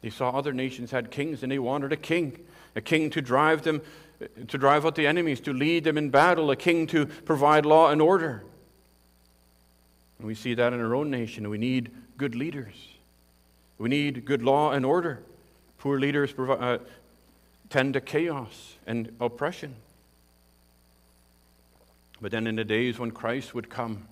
They 0.00 0.10
saw 0.10 0.30
other 0.30 0.52
nations 0.52 0.90
had 0.90 1.10
kings 1.10 1.42
and 1.42 1.50
they 1.50 1.58
wanted 1.58 1.92
a 1.92 1.96
king, 1.96 2.38
a 2.76 2.80
king 2.80 3.10
to 3.10 3.20
drive 3.20 3.62
them, 3.62 3.82
to 4.48 4.58
drive 4.58 4.86
out 4.86 4.94
the 4.94 5.06
enemies, 5.06 5.40
to 5.40 5.52
lead 5.52 5.84
them 5.84 5.98
in 5.98 6.10
battle, 6.10 6.50
a 6.50 6.56
king 6.56 6.86
to 6.88 7.06
provide 7.06 7.66
law 7.66 7.90
and 7.90 8.00
order. 8.00 8.44
And 10.18 10.26
we 10.26 10.34
see 10.34 10.54
that 10.54 10.72
in 10.72 10.80
our 10.80 10.94
own 10.94 11.10
nation. 11.10 11.48
We 11.48 11.58
need 11.58 11.90
good 12.16 12.34
leaders. 12.34 12.74
We 13.78 13.88
need 13.88 14.24
good 14.24 14.42
law 14.42 14.72
and 14.72 14.84
order. 14.84 15.22
Poor 15.78 15.98
leaders 15.98 16.32
provide, 16.32 16.60
uh, 16.60 16.78
tend 17.70 17.94
to 17.94 18.00
chaos 18.00 18.74
and 18.86 19.14
oppression. 19.20 19.76
But 22.20 22.32
then, 22.32 22.48
in 22.48 22.56
the 22.56 22.64
days 22.64 22.98
when 22.98 23.12
Christ 23.12 23.54
would 23.54 23.70
come, 23.70 24.08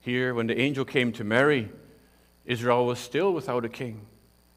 here, 0.00 0.34
when 0.34 0.48
the 0.48 0.58
angel 0.58 0.84
came 0.84 1.12
to 1.12 1.24
Mary, 1.24 1.70
Israel 2.44 2.84
was 2.84 2.98
still 2.98 3.32
without 3.32 3.64
a 3.64 3.68
king. 3.68 4.06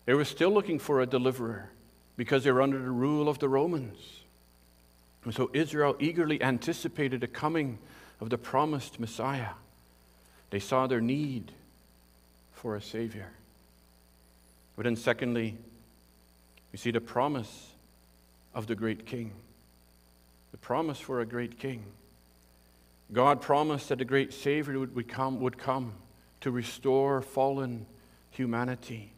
They 0.08 0.14
were 0.14 0.26
still 0.26 0.52
looking 0.52 0.80
for 0.80 1.02
a 1.02 1.06
deliverer 1.06 1.70
because 2.16 2.46
they 2.46 2.52
were 2.52 2.62
under 2.62 2.82
the 2.82 2.90
rule 2.90 3.28
of 3.28 3.40
the 3.40 3.50
Romans. 3.50 4.22
And 5.26 5.36
so 5.36 5.52
Israel 5.54 5.98
eagerly 6.00 6.42
anticipated 6.42 7.20
the 7.20 7.28
coming 7.28 7.78
of 8.22 8.30
the 8.30 8.38
promised 8.38 9.02
Messiah. 9.02 9.50
They 10.50 10.60
saw 10.60 10.88
their 10.88 11.02
need 11.02 11.52
for 12.54 12.78
a 12.78 12.82
Savior. 12.82 13.28
But 14.78 14.84
then, 14.84 14.96
secondly, 14.96 15.58
we 16.72 16.78
see 16.78 16.92
the 16.92 17.02
promise 17.02 17.74
of 18.56 18.66
the 18.66 18.76
great 18.76 19.06
King. 19.06 19.34
The 20.52 20.58
promise 20.58 21.02
for 21.02 21.20
a 21.20 21.26
great 21.26 21.60
King. 21.60 21.84
God 23.12 23.42
promised 23.42 23.90
that 23.90 23.98
the 23.98 24.06
great 24.06 24.32
Savior 24.32 24.80
would, 24.80 25.10
come, 25.10 25.42
would 25.42 25.58
come 25.58 25.96
to 26.40 26.50
restore 26.50 27.22
fallen 27.22 27.86
humanity. 28.32 29.12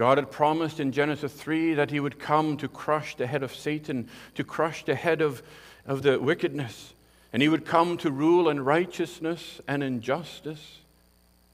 God 0.00 0.16
had 0.16 0.30
promised 0.30 0.80
in 0.80 0.92
Genesis 0.92 1.30
3 1.30 1.74
that 1.74 1.90
he 1.90 2.00
would 2.00 2.18
come 2.18 2.56
to 2.56 2.68
crush 2.68 3.16
the 3.16 3.26
head 3.26 3.42
of 3.42 3.54
Satan, 3.54 4.08
to 4.34 4.42
crush 4.42 4.82
the 4.82 4.94
head 4.94 5.20
of, 5.20 5.42
of 5.84 6.00
the 6.00 6.18
wickedness, 6.18 6.94
and 7.34 7.42
he 7.42 7.50
would 7.50 7.66
come 7.66 7.98
to 7.98 8.10
rule 8.10 8.48
in 8.48 8.64
righteousness 8.64 9.60
and 9.68 9.82
in 9.82 10.00
justice. 10.00 10.78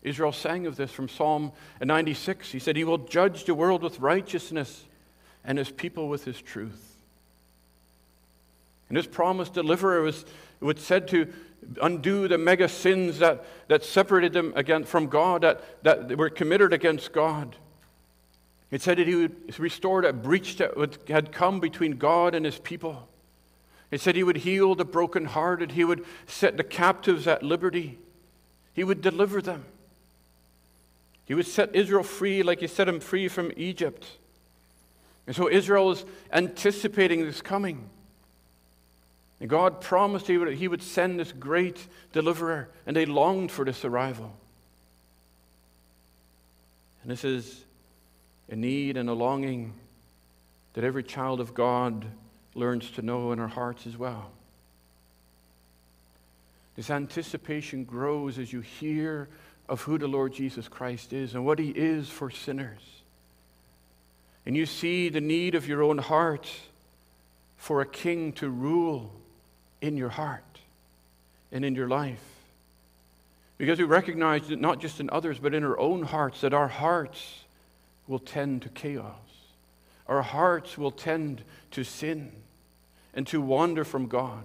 Israel 0.04 0.30
sang 0.30 0.64
of 0.64 0.76
this 0.76 0.92
from 0.92 1.08
Psalm 1.08 1.50
96. 1.82 2.52
He 2.52 2.60
said, 2.60 2.76
He 2.76 2.84
will 2.84 2.98
judge 2.98 3.46
the 3.46 3.54
world 3.56 3.82
with 3.82 3.98
righteousness 3.98 4.84
and 5.44 5.58
his 5.58 5.72
people 5.72 6.08
with 6.08 6.24
his 6.24 6.40
truth. 6.40 6.94
And 8.88 8.96
his 8.96 9.08
promised 9.08 9.54
deliverer 9.54 10.02
was, 10.02 10.24
was 10.60 10.78
said 10.78 11.08
to 11.08 11.32
undo 11.82 12.28
the 12.28 12.38
mega 12.38 12.68
sins 12.68 13.18
that, 13.18 13.44
that 13.66 13.82
separated 13.82 14.34
them 14.34 14.52
again 14.54 14.84
from 14.84 15.08
God, 15.08 15.42
that, 15.42 15.82
that 15.82 16.16
were 16.16 16.30
committed 16.30 16.72
against 16.72 17.12
God. 17.12 17.56
It 18.70 18.82
said 18.82 18.98
that 18.98 19.06
he 19.06 19.14
would 19.14 19.58
restore 19.58 20.02
that 20.02 20.22
breach 20.22 20.56
that 20.56 20.98
had 21.08 21.32
come 21.32 21.60
between 21.60 21.98
God 21.98 22.34
and 22.34 22.44
his 22.44 22.58
people. 22.58 23.08
It 23.90 24.00
said 24.00 24.16
he 24.16 24.24
would 24.24 24.38
heal 24.38 24.74
the 24.74 24.84
brokenhearted. 24.84 25.72
He 25.72 25.84
would 25.84 26.04
set 26.26 26.56
the 26.56 26.64
captives 26.64 27.26
at 27.26 27.42
liberty. 27.42 27.98
He 28.74 28.82
would 28.82 29.00
deliver 29.00 29.40
them. 29.40 29.64
He 31.26 31.34
would 31.34 31.46
set 31.46 31.74
Israel 31.74 32.02
free 32.02 32.42
like 32.42 32.60
he 32.60 32.66
set 32.66 32.88
him 32.88 33.00
free 33.00 33.28
from 33.28 33.52
Egypt. 33.56 34.06
And 35.26 35.34
so 35.34 35.48
Israel 35.48 35.86
was 35.86 36.04
anticipating 36.32 37.24
this 37.24 37.42
coming. 37.42 37.88
And 39.40 39.50
God 39.50 39.80
promised 39.80 40.26
he 40.28 40.38
would, 40.38 40.54
he 40.54 40.68
would 40.68 40.82
send 40.82 41.20
this 41.20 41.32
great 41.32 41.86
deliverer, 42.12 42.68
and 42.86 42.96
they 42.96 43.06
longed 43.06 43.52
for 43.52 43.64
this 43.64 43.84
arrival. 43.84 44.34
And 47.02 47.10
this 47.10 47.24
is 47.24 47.65
a 48.50 48.56
need 48.56 48.96
and 48.96 49.08
a 49.08 49.12
longing 49.12 49.74
that 50.74 50.84
every 50.84 51.02
child 51.02 51.40
of 51.40 51.54
God 51.54 52.04
learns 52.54 52.90
to 52.92 53.02
know 53.02 53.32
in 53.32 53.38
our 53.38 53.48
hearts 53.48 53.86
as 53.86 53.96
well. 53.96 54.30
This 56.76 56.90
anticipation 56.90 57.84
grows 57.84 58.38
as 58.38 58.52
you 58.52 58.60
hear 58.60 59.28
of 59.68 59.80
who 59.82 59.98
the 59.98 60.06
Lord 60.06 60.32
Jesus 60.32 60.68
Christ 60.68 61.12
is 61.12 61.34
and 61.34 61.44
what 61.44 61.58
he 61.58 61.70
is 61.70 62.08
for 62.08 62.30
sinners. 62.30 62.80
And 64.44 64.56
you 64.56 64.66
see 64.66 65.08
the 65.08 65.20
need 65.20 65.54
of 65.54 65.66
your 65.66 65.82
own 65.82 65.98
heart 65.98 66.48
for 67.56 67.80
a 67.80 67.86
king 67.86 68.32
to 68.34 68.48
rule 68.48 69.10
in 69.80 69.96
your 69.96 70.10
heart 70.10 70.42
and 71.50 71.64
in 71.64 71.74
your 71.74 71.88
life. 71.88 72.22
Because 73.58 73.78
we 73.78 73.84
recognize 73.84 74.48
that 74.48 74.60
not 74.60 74.80
just 74.80 75.00
in 75.00 75.08
others, 75.10 75.38
but 75.38 75.54
in 75.54 75.64
our 75.64 75.78
own 75.78 76.02
hearts, 76.02 76.42
that 76.42 76.52
our 76.52 76.68
hearts 76.68 77.44
will 78.06 78.18
tend 78.18 78.62
to 78.62 78.68
chaos. 78.68 79.14
Our 80.06 80.22
hearts 80.22 80.78
will 80.78 80.90
tend 80.92 81.42
to 81.72 81.84
sin 81.84 82.32
and 83.14 83.26
to 83.28 83.40
wander 83.40 83.84
from 83.84 84.06
God 84.06 84.44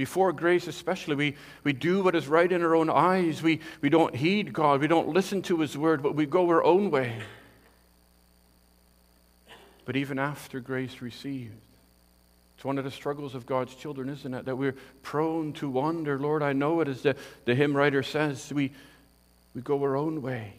Before 0.00 0.32
grace, 0.32 0.66
especially, 0.66 1.14
we, 1.14 1.36
we 1.62 1.74
do 1.74 2.02
what 2.02 2.14
is 2.14 2.26
right 2.26 2.50
in 2.50 2.62
our 2.62 2.74
own 2.74 2.88
eyes. 2.88 3.42
We, 3.42 3.60
we 3.82 3.90
don't 3.90 4.16
heed 4.16 4.50
God. 4.50 4.80
We 4.80 4.86
don't 4.86 5.08
listen 5.08 5.42
to 5.42 5.60
His 5.60 5.76
word, 5.76 6.02
but 6.02 6.14
we 6.14 6.24
go 6.24 6.48
our 6.48 6.64
own 6.64 6.90
way. 6.90 7.20
But 9.84 9.96
even 9.96 10.18
after 10.18 10.58
grace 10.58 11.02
received, 11.02 11.52
it's 12.56 12.64
one 12.64 12.78
of 12.78 12.84
the 12.84 12.90
struggles 12.90 13.34
of 13.34 13.44
God's 13.44 13.74
children, 13.74 14.08
isn't 14.08 14.32
it? 14.32 14.46
That 14.46 14.56
we're 14.56 14.74
prone 15.02 15.52
to 15.54 15.68
wander. 15.68 16.18
Lord, 16.18 16.42
I 16.42 16.54
know 16.54 16.80
it, 16.80 16.88
as 16.88 17.02
the, 17.02 17.14
the 17.44 17.54
hymn 17.54 17.76
writer 17.76 18.02
says. 18.02 18.50
We, 18.50 18.72
we 19.54 19.60
go 19.60 19.82
our 19.82 19.96
own 19.96 20.22
way. 20.22 20.54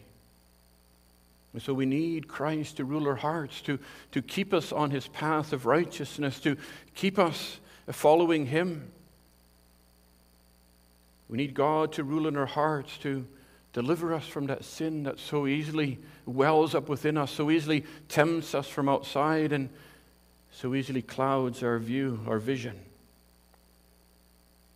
And 1.52 1.60
so 1.60 1.74
we 1.74 1.84
need 1.84 2.28
Christ 2.28 2.78
to 2.78 2.84
rule 2.84 3.06
our 3.06 3.16
hearts, 3.16 3.60
to, 3.62 3.78
to 4.12 4.22
keep 4.22 4.54
us 4.54 4.72
on 4.72 4.90
his 4.90 5.06
path 5.08 5.52
of 5.52 5.66
righteousness, 5.66 6.40
to 6.40 6.56
keep 6.94 7.18
us 7.18 7.60
following 7.90 8.46
him. 8.46 8.90
We 11.28 11.36
need 11.36 11.54
God 11.54 11.92
to 11.94 12.04
rule 12.04 12.26
in 12.26 12.36
our 12.36 12.46
hearts, 12.46 12.96
to 12.98 13.26
deliver 13.72 14.14
us 14.14 14.26
from 14.26 14.46
that 14.46 14.64
sin 14.64 15.02
that 15.04 15.18
so 15.18 15.46
easily 15.46 15.98
wells 16.26 16.74
up 16.74 16.88
within 16.88 17.18
us, 17.18 17.30
so 17.30 17.50
easily 17.50 17.84
tempts 18.08 18.54
us 18.54 18.68
from 18.68 18.88
outside, 18.88 19.52
and 19.52 19.68
so 20.52 20.74
easily 20.74 21.02
clouds 21.02 21.62
our 21.62 21.78
view, 21.78 22.20
our 22.26 22.38
vision. 22.38 22.78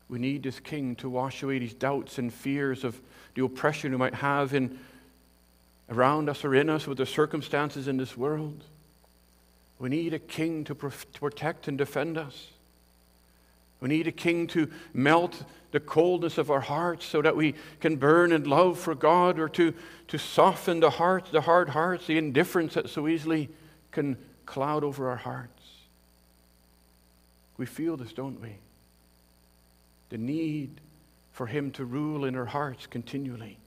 We 0.09 0.19
need 0.19 0.43
this 0.43 0.61
King 0.61 0.95
to 0.97 1.11
wash 1.11 1.43
away 1.43 1.59
these 1.59 1.75
doubts 1.75 2.19
and 2.19 2.33
fears 2.33 2.85
of 2.85 3.01
the 3.35 3.45
oppression 3.45 3.91
we 3.91 3.99
might 3.99 4.15
have 4.15 4.55
in, 4.55 4.79
around 5.89 6.29
us 6.29 6.45
or 6.45 6.55
in 6.55 6.69
us 6.69 6.87
with 6.87 6.99
the 6.99 7.07
circumstances 7.07 7.89
in 7.89 7.97
this 7.97 8.17
world. 8.17 8.65
We 9.79 9.89
need 9.89 10.15
a 10.15 10.19
King 10.19 10.65
to, 10.65 10.75
pro- 10.75 10.91
to 10.91 11.21
protect 11.21 11.69
and 11.69 11.79
defend 11.79 12.19
us. 12.19 12.49
We 13.81 13.89
need 13.89 14.07
a 14.07 14.13
king 14.13 14.47
to 14.49 14.71
melt 14.95 15.45
the 15.71 15.81
coldness 15.81 16.39
of 16.39 16.51
our 16.51 16.61
hearts 16.61 17.05
so 17.05 17.21
that 17.23 17.37
we 17.37 17.55
can 17.81 17.97
burn 17.97 18.33
in 18.33 18.45
love 18.45 18.79
for 18.79 18.95
God 18.95 19.39
or 19.39 19.49
to, 19.51 19.75
to 20.09 20.19
soften 20.19 20.81
the 20.81 20.91
hearts, 20.91 21.31
the 21.31 21.43
hard 21.43 21.69
hearts, 21.69 22.07
the 22.07 22.17
indifference 22.17 22.75
that 22.75 22.89
so 22.89 23.07
easily 23.07 23.51
can 23.93 24.17
cloud 24.47 24.83
over 24.83 25.11
our 25.11 25.17
hearts. 25.17 25.63
We 27.59 27.67
feel 27.67 27.97
this, 27.97 28.13
don't 28.13 28.41
we? 28.41 28.57
The 30.09 30.19
need 30.19 30.81
for 31.33 31.47
Him 31.47 31.71
to 31.73 31.85
rule 31.85 32.25
in 32.25 32.35
our 32.35 32.47
hearts 32.47 32.87
continually. 32.87 33.59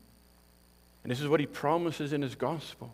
And 1.04 1.12
this 1.12 1.22
is 1.22 1.28
what 1.28 1.40
He 1.40 1.46
promises 1.46 2.14
in 2.14 2.22
His 2.22 2.36
gospel. 2.36 2.92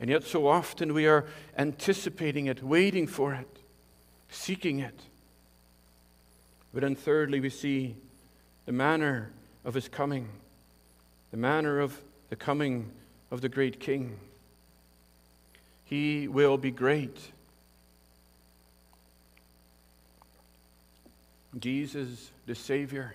And 0.00 0.08
yet, 0.08 0.24
so 0.24 0.46
often 0.46 0.94
we 0.94 1.06
are 1.06 1.24
anticipating 1.56 2.46
it, 2.46 2.62
waiting 2.62 3.06
for 3.06 3.34
it, 3.34 3.58
seeking 4.30 4.78
it. 4.78 4.98
But 6.72 6.82
then, 6.82 6.94
thirdly, 6.94 7.40
we 7.40 7.50
see 7.50 7.96
the 8.66 8.72
manner 8.72 9.30
of 9.64 9.74
his 9.74 9.88
coming, 9.88 10.28
the 11.30 11.36
manner 11.36 11.80
of 11.80 11.98
the 12.28 12.36
coming 12.36 12.90
of 13.30 13.40
the 13.40 13.48
great 13.48 13.80
king. 13.80 14.18
He 15.84 16.28
will 16.28 16.58
be 16.58 16.70
great. 16.70 17.18
Jesus, 21.58 22.30
the 22.46 22.54
Savior, 22.54 23.14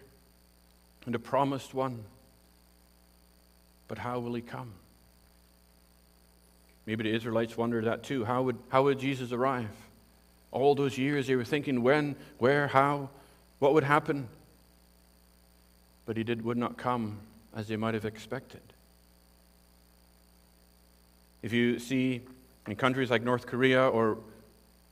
and 1.05 1.13
the 1.13 1.19
promised 1.19 1.73
one. 1.73 2.03
But 3.87 3.97
how 3.97 4.19
will 4.19 4.33
he 4.33 4.41
come? 4.41 4.73
Maybe 6.85 7.03
the 7.03 7.15
Israelites 7.15 7.57
wondered 7.57 7.85
that 7.85 8.03
too. 8.03 8.25
How 8.25 8.41
would, 8.43 8.57
how 8.69 8.83
would 8.83 8.99
Jesus 8.99 9.31
arrive? 9.31 9.69
All 10.51 10.75
those 10.75 10.97
years 10.97 11.27
they 11.27 11.35
were 11.35 11.45
thinking 11.45 11.81
when, 11.81 12.15
where, 12.37 12.67
how. 12.67 13.09
What 13.59 13.73
would 13.73 13.83
happen? 13.83 14.27
But 16.05 16.17
he 16.17 16.23
did, 16.23 16.43
would 16.43 16.57
not 16.57 16.77
come 16.77 17.19
as 17.55 17.67
they 17.67 17.77
might 17.77 17.93
have 17.93 18.05
expected. 18.05 18.61
If 21.41 21.53
you 21.53 21.79
see 21.79 22.21
in 22.67 22.75
countries 22.75 23.09
like 23.09 23.21
North 23.21 23.45
Korea 23.45 23.87
or 23.87 24.17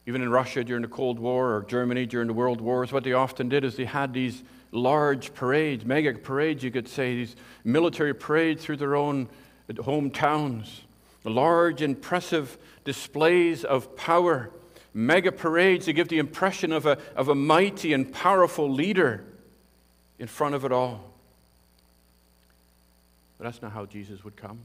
even 0.05 0.21
in 0.21 0.29
Russia 0.29 0.63
during 0.63 0.81
the 0.81 0.87
Cold 0.87 1.19
War 1.19 1.55
or 1.55 1.63
Germany 1.63 2.05
during 2.05 2.27
the 2.27 2.33
World 2.33 2.61
Wars, 2.61 2.91
what 2.91 3.03
they 3.03 3.13
often 3.13 3.49
did 3.49 3.63
is 3.63 3.75
they 3.75 3.85
had 3.85 4.13
these 4.13 4.43
large 4.71 5.33
parades, 5.33 5.85
mega 5.85 6.13
parades, 6.13 6.63
you 6.63 6.71
could 6.71 6.87
say, 6.87 7.15
these 7.15 7.35
military 7.63 8.13
parades 8.13 8.63
through 8.63 8.77
their 8.77 8.95
own 8.95 9.29
hometowns. 9.69 10.81
Large, 11.23 11.81
impressive 11.81 12.57
displays 12.83 13.63
of 13.63 13.95
power 13.95 14.49
mega 14.93 15.31
parades 15.31 15.85
to 15.85 15.93
give 15.93 16.07
the 16.09 16.19
impression 16.19 16.71
of 16.71 16.85
a, 16.85 16.97
of 17.15 17.29
a 17.29 17.35
mighty 17.35 17.93
and 17.93 18.11
powerful 18.11 18.69
leader 18.69 19.23
in 20.19 20.27
front 20.27 20.55
of 20.55 20.65
it 20.65 20.71
all. 20.71 21.11
But 23.37 23.45
that's 23.45 23.61
not 23.61 23.71
how 23.71 23.85
Jesus 23.85 24.23
would 24.23 24.35
come. 24.35 24.59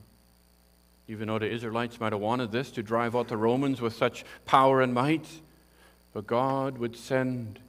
Even 1.08 1.28
though 1.28 1.38
the 1.38 1.50
Israelites 1.50 2.00
might 2.00 2.12
have 2.12 2.20
wanted 2.20 2.50
this 2.50 2.70
to 2.72 2.82
drive 2.82 3.14
out 3.14 3.28
the 3.28 3.36
Romans 3.36 3.80
with 3.80 3.94
such 3.94 4.24
power 4.44 4.80
and 4.80 4.92
might, 4.92 5.26
but 6.12 6.26
God 6.26 6.78
would 6.78 6.96
send 6.96 7.60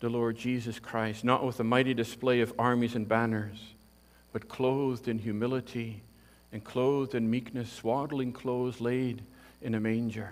the 0.00 0.08
Lord 0.08 0.36
Jesus 0.36 0.78
Christ, 0.78 1.24
not 1.24 1.44
with 1.44 1.60
a 1.60 1.64
mighty 1.64 1.94
display 1.94 2.40
of 2.40 2.52
armies 2.58 2.94
and 2.94 3.08
banners, 3.08 3.58
but 4.32 4.48
clothed 4.48 5.08
in 5.08 5.18
humility 5.18 6.02
and 6.52 6.62
clothed 6.62 7.14
in 7.14 7.30
meekness, 7.30 7.70
swaddling 7.70 8.32
clothes 8.32 8.80
laid 8.80 9.22
in 9.60 9.74
a 9.74 9.80
manger. 9.80 10.30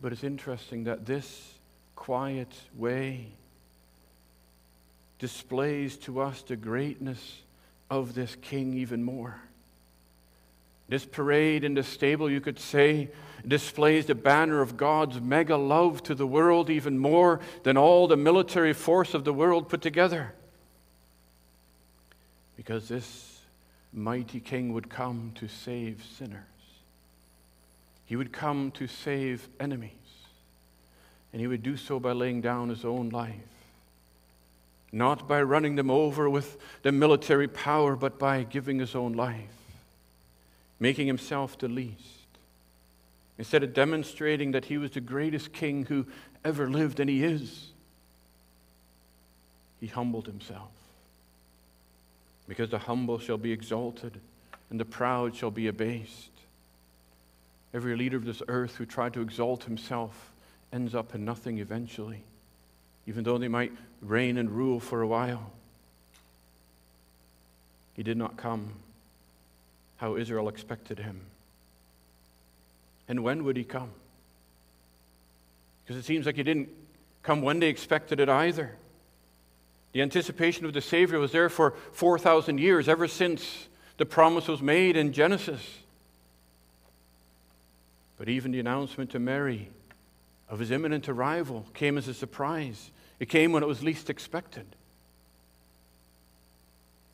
But 0.00 0.12
it's 0.12 0.24
interesting 0.24 0.84
that 0.84 1.06
this 1.06 1.54
quiet 1.94 2.52
way 2.74 3.26
displays 5.18 5.96
to 5.98 6.20
us 6.20 6.42
the 6.42 6.56
greatness 6.56 7.42
of 7.90 8.14
this 8.14 8.36
king 8.40 8.74
even 8.74 9.02
more. 9.02 9.40
This 10.88 11.04
parade 11.04 11.64
in 11.64 11.74
the 11.74 11.82
stable, 11.82 12.30
you 12.30 12.40
could 12.40 12.58
say, 12.58 13.10
displays 13.46 14.06
the 14.06 14.14
banner 14.14 14.60
of 14.60 14.76
God's 14.76 15.20
mega 15.20 15.56
love 15.56 16.02
to 16.04 16.14
the 16.14 16.26
world 16.26 16.70
even 16.70 16.98
more 16.98 17.40
than 17.62 17.76
all 17.76 18.08
the 18.08 18.16
military 18.16 18.72
force 18.72 19.14
of 19.14 19.24
the 19.24 19.32
world 19.32 19.68
put 19.68 19.82
together. 19.82 20.34
Because 22.56 22.88
this 22.88 23.40
mighty 23.92 24.40
king 24.40 24.72
would 24.72 24.90
come 24.90 25.32
to 25.36 25.48
save 25.48 26.04
sinners. 26.18 26.42
He 28.06 28.16
would 28.16 28.32
come 28.32 28.72
to 28.72 28.86
save 28.86 29.48
enemies. 29.60 29.92
And 31.32 31.40
he 31.40 31.46
would 31.46 31.62
do 31.62 31.76
so 31.76 32.00
by 32.00 32.12
laying 32.12 32.40
down 32.40 32.68
his 32.68 32.84
own 32.84 33.10
life. 33.10 33.34
Not 34.92 35.28
by 35.28 35.42
running 35.42 35.76
them 35.76 35.90
over 35.90 36.28
with 36.28 36.56
the 36.82 36.92
military 36.92 37.46
power, 37.46 37.94
but 37.94 38.18
by 38.18 38.42
giving 38.42 38.78
his 38.78 38.94
own 38.94 39.12
life, 39.12 39.56
making 40.80 41.06
himself 41.06 41.56
the 41.58 41.68
least. 41.68 42.26
Instead 43.38 43.62
of 43.62 43.72
demonstrating 43.72 44.50
that 44.50 44.66
he 44.66 44.78
was 44.78 44.90
the 44.90 45.00
greatest 45.00 45.52
king 45.52 45.86
who 45.86 46.06
ever 46.44 46.68
lived, 46.68 47.00
and 47.00 47.08
he 47.08 47.22
is, 47.22 47.68
he 49.80 49.86
humbled 49.86 50.26
himself. 50.26 50.70
Because 52.48 52.70
the 52.70 52.78
humble 52.78 53.18
shall 53.18 53.38
be 53.38 53.52
exalted, 53.52 54.18
and 54.70 54.80
the 54.80 54.84
proud 54.84 55.36
shall 55.36 55.50
be 55.50 55.68
abased. 55.68 56.30
Every 57.72 57.96
leader 57.96 58.16
of 58.16 58.24
this 58.24 58.42
earth 58.48 58.74
who 58.74 58.84
tried 58.84 59.14
to 59.14 59.22
exalt 59.22 59.64
himself 59.64 60.32
ends 60.72 60.94
up 60.94 61.14
in 61.14 61.24
nothing 61.24 61.58
eventually, 61.58 62.24
even 63.06 63.22
though 63.22 63.38
they 63.38 63.48
might 63.48 63.72
reign 64.00 64.36
and 64.38 64.50
rule 64.50 64.80
for 64.80 65.02
a 65.02 65.06
while. 65.06 65.52
He 67.94 68.02
did 68.02 68.16
not 68.16 68.36
come 68.36 68.72
how 69.98 70.16
Israel 70.16 70.48
expected 70.48 70.98
him. 70.98 71.20
And 73.08 73.22
when 73.22 73.44
would 73.44 73.56
he 73.56 73.64
come? 73.64 73.90
Because 75.84 75.96
it 75.96 76.06
seems 76.06 76.24
like 76.24 76.36
he 76.36 76.42
didn't 76.42 76.68
come 77.22 77.42
when 77.42 77.60
they 77.60 77.68
expected 77.68 78.20
it 78.20 78.28
either. 78.28 78.76
The 79.92 80.02
anticipation 80.02 80.64
of 80.64 80.72
the 80.72 80.80
Savior 80.80 81.18
was 81.18 81.32
there 81.32 81.48
for 81.48 81.74
4,000 81.92 82.58
years, 82.58 82.88
ever 82.88 83.08
since 83.08 83.66
the 83.96 84.06
promise 84.06 84.48
was 84.48 84.62
made 84.62 84.96
in 84.96 85.12
Genesis. 85.12 85.80
But 88.16 88.28
even 88.28 88.52
the 88.52 88.60
announcement 88.60 89.10
to 89.10 89.18
Mary 89.18 89.68
of 90.48 90.58
his 90.58 90.70
imminent 90.70 91.08
arrival 91.08 91.66
came 91.74 91.98
as 91.98 92.06
a 92.06 92.14
surprise. 92.14 92.90
It 93.20 93.28
came 93.28 93.52
when 93.52 93.62
it 93.62 93.66
was 93.66 93.82
least 93.82 94.10
expected. 94.10 94.66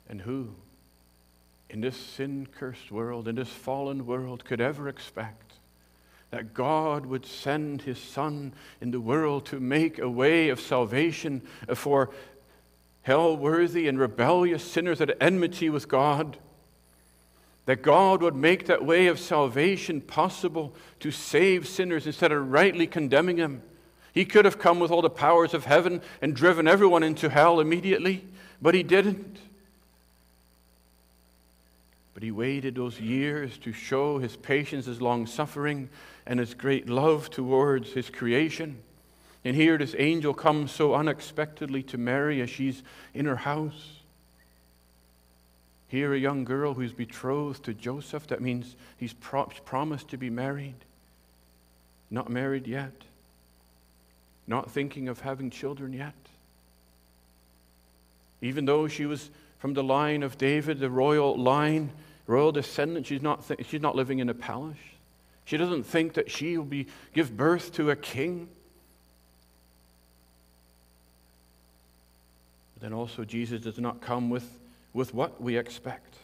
And 0.09 0.23
who, 0.23 0.55
in 1.69 1.83
this 1.83 1.97
sin 1.97 2.47
cursed 2.57 2.91
world, 2.91 3.29
in 3.29 3.35
this 3.35 3.51
fallen 3.51 4.07
world, 4.07 4.45
could 4.45 4.61
ever 4.61 4.89
expect 4.89 5.53
that 6.31 6.55
God 6.55 7.07
would 7.07 7.27
send 7.27 7.83
his 7.83 7.99
Son 7.99 8.55
in 8.81 8.93
the 8.93 9.01
world 9.01 9.47
to 9.47 9.61
make 9.61 9.99
a 9.99 10.09
way 10.09 10.49
of 10.49 10.61
salvation 10.61 11.43
for 11.75 12.11
hell 13.03 13.37
worthy 13.37 13.87
and 13.87 13.99
rebellious 13.99 14.65
sinners 14.65 15.01
at 15.01 15.17
enmity 15.21 15.69
with 15.69 15.89
God? 15.89 16.39
that 17.67 17.83
God 17.83 18.23
would 18.23 18.35
make 18.35 18.67
that 18.67 18.85
way 18.85 19.09
of 19.09 19.19
salvation 19.19 20.01
possible 20.01 20.73
to 21.01 21.11
save 21.11 21.67
sinners 21.67 22.07
instead 22.07 22.33
of 22.33 22.51
rightly 22.51 22.87
condemning 22.87 23.37
them. 23.37 23.63
He 24.17 24.25
could 24.25 24.47
have 24.47 24.59
come 24.59 24.81
with 24.81 24.91
all 24.91 25.03
the 25.03 25.11
powers 25.11 25.53
of 25.53 25.67
heaven 25.67 26.01
and 26.23 26.35
driven 26.35 26.67
everyone 26.67 27.03
into 27.03 27.29
hell 27.29 27.61
immediately, 27.61 28.25
but 28.63 28.75
he 28.75 28.83
didn't. 28.83 29.37
But 32.15 32.23
he 32.23 32.31
waited 32.31 32.77
those 32.77 32.99
years 32.99 33.59
to 33.59 33.75
show 33.75 34.17
his 34.17 34.35
patience, 34.35 34.87
his 34.87 35.03
long 35.03 35.27
suffering, 35.27 35.91
and 36.25 36.41
his 36.41 36.55
great 36.55 36.89
love 36.89 37.29
towards 37.29 37.93
his 37.93 38.09
creation. 38.09 38.79
And 39.45 39.55
here 39.55 39.77
this 39.77 39.95
angel 39.99 40.33
comes 40.33 40.73
so 40.73 40.95
unexpectedly 40.95 41.83
to 41.83 41.99
Mary 41.99 42.41
as 42.41 42.49
she's 42.49 42.83
in 43.13 43.27
her 43.27 43.37
house. 43.37 44.01
Here, 45.89 46.15
a 46.15 46.19
young 46.19 46.45
girl 46.45 46.73
who's 46.73 46.95
betrothed 46.95 47.65
to 47.65 47.75
Joseph. 47.75 48.29
That 48.29 48.41
means 48.41 48.77
he's 48.97 49.13
pro- 49.13 49.45
promised 49.67 50.09
to 50.09 50.17
be 50.17 50.31
married. 50.31 50.87
Not 52.11 52.31
married 52.31 52.67
yet. 52.67 52.95
Not 54.47 54.71
thinking 54.71 55.09
of 55.09 55.21
having 55.21 55.51
children 55.51 55.93
yet. 55.93 56.15
Even 58.41 58.65
though 58.65 58.87
she 58.87 59.07
was 59.07 59.31
from 59.59 59.75
the 59.75 59.83
line 59.83 60.23
of 60.23 60.39
David, 60.39 60.79
the 60.79 60.91
royal 60.91 61.37
line, 61.37 61.91
royal 62.27 62.53
descendant, 62.53 63.07
she's 63.07 63.23
not, 63.23 63.47
th- 63.49 63.67
she's 63.67 63.81
not 63.81 63.97
living 63.97 64.19
in 64.19 64.29
a 64.29 64.35
palace. 64.35 64.77
She 65.45 65.57
doesn't 65.57 65.85
think 65.85 66.15
that 66.15 66.31
she 66.31 66.59
will 66.59 66.65
be, 66.65 66.87
give 67.13 67.37
birth 67.37 67.73
to 67.75 67.91
a 67.91 67.97
king. 67.97 68.49
But 72.75 72.83
then 72.83 72.93
also, 72.93 73.25
Jesus 73.25 73.63
does 73.63 73.79
not 73.79 74.01
come 74.01 74.29
with, 74.29 74.59
with 74.93 75.15
what 75.15 75.41
we 75.41 75.57
expect. 75.57 76.15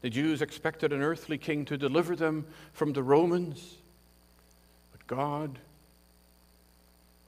The 0.00 0.10
Jews 0.10 0.42
expected 0.42 0.92
an 0.92 1.02
earthly 1.02 1.38
king 1.38 1.64
to 1.66 1.76
deliver 1.76 2.14
them 2.14 2.46
from 2.72 2.92
the 2.92 3.02
Romans, 3.02 3.76
but 4.92 5.06
God 5.06 5.58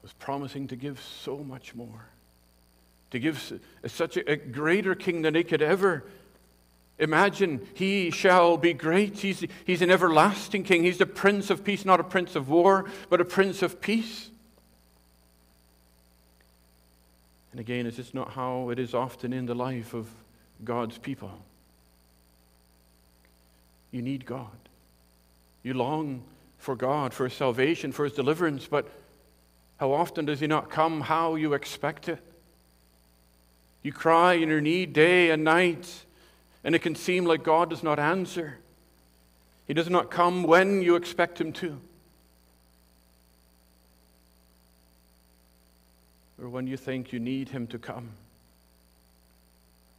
was 0.07 0.13
promising 0.13 0.69
to 0.69 0.77
give 0.77 1.01
so 1.01 1.39
much 1.39 1.75
more 1.75 2.07
to 3.11 3.19
give 3.19 3.61
uh, 3.85 3.89
such 3.89 4.17
a, 4.17 4.37
greater 4.37 4.95
king 4.95 5.23
than 5.23 5.35
they 5.35 5.43
could 5.43 5.63
ever 5.63 6.05
imagine. 6.97 7.67
He 7.75 8.13
shall 8.13 8.57
be 8.57 8.73
great. 8.73 9.19
He's, 9.19 9.45
he's 9.65 9.83
an 9.83 9.91
everlasting 9.91 10.63
king. 10.63 10.85
He's 10.85 10.99
the 10.99 11.07
prince 11.07 11.51
of 11.51 11.65
peace, 11.65 11.85
not 11.85 11.99
a 11.99 12.05
prince 12.05 12.37
of 12.37 12.49
war, 12.49 12.87
but 13.11 13.21
a 13.21 13.25
prince 13.25 13.63
of 13.63 13.81
peace. 13.81 14.31
And 17.51 17.59
again, 17.59 17.85
is 17.85 17.97
this 17.97 18.15
not 18.15 18.31
how 18.31 18.71
it 18.71 18.79
is 18.79 18.95
often 18.95 19.33
in 19.33 19.47
the 19.47 19.55
life 19.57 19.93
of 19.93 20.07
God's 20.63 20.99
people? 20.99 21.33
You 23.91 24.03
need 24.03 24.25
God. 24.25 24.47
You 25.65 25.75
long 25.75 26.23
for 26.59 26.77
God, 26.77 27.13
for 27.13 27.29
salvation, 27.29 27.91
for 27.91 28.05
His 28.05 28.13
deliverance, 28.13 28.69
but 28.71 28.89
how 29.79 29.93
often 29.93 30.25
does 30.25 30.41
He 30.41 30.47
not 30.47 30.71
come 30.71 31.03
how 31.03 31.35
you 31.35 31.53
expect 31.55 32.09
it? 32.09 32.19
You 33.83 33.93
cry 33.93 34.35
in 34.35 34.49
your 34.49 34.61
need 34.61 34.93
day 34.93 35.31
and 35.31 35.45
night, 35.45 36.05
and 36.65 36.75
it 36.75 36.81
can 36.81 36.95
seem 36.95 37.25
like 37.25 37.43
God 37.43 37.71
does 37.71 37.83
not 37.83 37.99
answer. 37.99 38.59
He 39.67 39.75
does 39.75 39.91
not 39.91 40.11
come 40.11 40.43
when 40.45 40.83
you 40.83 40.97
expect 40.97 41.41
Him 41.41 41.53
to. 41.55 41.79
Or 46.41 46.49
when 46.49 46.67
you 46.67 46.77
think 46.77 47.13
you 47.13 47.19
need 47.19 47.51
Him 47.51 47.67
to 47.69 47.79
come. 47.79 48.11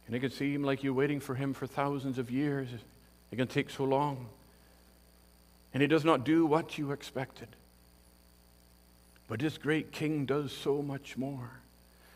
And 0.06 0.16
it 0.16 0.20
can 0.20 0.30
seem 0.30 0.62
like 0.62 0.82
you're 0.82 0.92
waiting 0.92 1.20
for 1.20 1.34
Him 1.34 1.52
for 1.54 1.66
thousands 1.66 2.18
of 2.18 2.30
years. 2.30 2.68
It 3.30 3.36
can 3.36 3.46
take 3.46 3.70
so 3.70 3.84
long. 3.84 4.26
And 5.72 5.82
He 5.82 5.86
does 5.86 6.04
not 6.04 6.24
do 6.24 6.46
what 6.46 6.78
you 6.78 6.92
expected. 6.92 7.48
But 9.28 9.40
this 9.40 9.58
great 9.58 9.92
King 9.92 10.24
does 10.24 10.52
so 10.52 10.82
much 10.82 11.16
more 11.16 11.50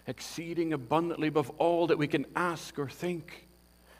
exceeding 0.06 0.72
abundantly 0.72 1.28
above 1.28 1.50
all 1.58 1.86
that 1.86 1.98
we 1.98 2.08
can 2.08 2.26
ask 2.34 2.78
or 2.78 2.88
think. 2.88 3.46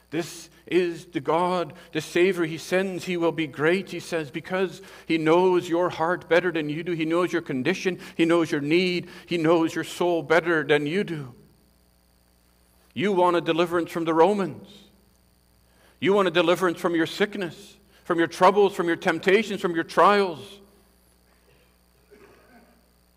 This 0.09 0.49
is 0.67 1.05
the 1.05 1.19
God, 1.19 1.73
the 1.91 2.01
Savior 2.01 2.45
He 2.45 2.57
sends. 2.57 3.05
He 3.05 3.17
will 3.17 3.31
be 3.31 3.47
great, 3.47 3.89
He 3.89 3.99
says, 3.99 4.29
because 4.29 4.81
He 5.07 5.17
knows 5.17 5.69
your 5.69 5.89
heart 5.89 6.29
better 6.29 6.51
than 6.51 6.69
you 6.69 6.83
do. 6.83 6.91
He 6.91 7.05
knows 7.05 7.31
your 7.31 7.41
condition. 7.41 7.99
He 8.15 8.25
knows 8.25 8.51
your 8.51 8.61
need. 8.61 9.07
He 9.25 9.37
knows 9.37 9.73
your 9.73 9.83
soul 9.83 10.21
better 10.21 10.63
than 10.63 10.85
you 10.85 11.03
do. 11.03 11.33
You 12.93 13.11
want 13.11 13.37
a 13.37 13.41
deliverance 13.41 13.91
from 13.91 14.05
the 14.05 14.13
Romans. 14.13 14.67
You 15.99 16.13
want 16.13 16.27
a 16.27 16.31
deliverance 16.31 16.79
from 16.79 16.95
your 16.95 17.07
sickness, 17.07 17.77
from 18.03 18.19
your 18.19 18.27
troubles, 18.27 18.75
from 18.75 18.87
your 18.87 18.97
temptations, 18.97 19.61
from 19.61 19.73
your 19.73 19.83
trials. 19.83 20.59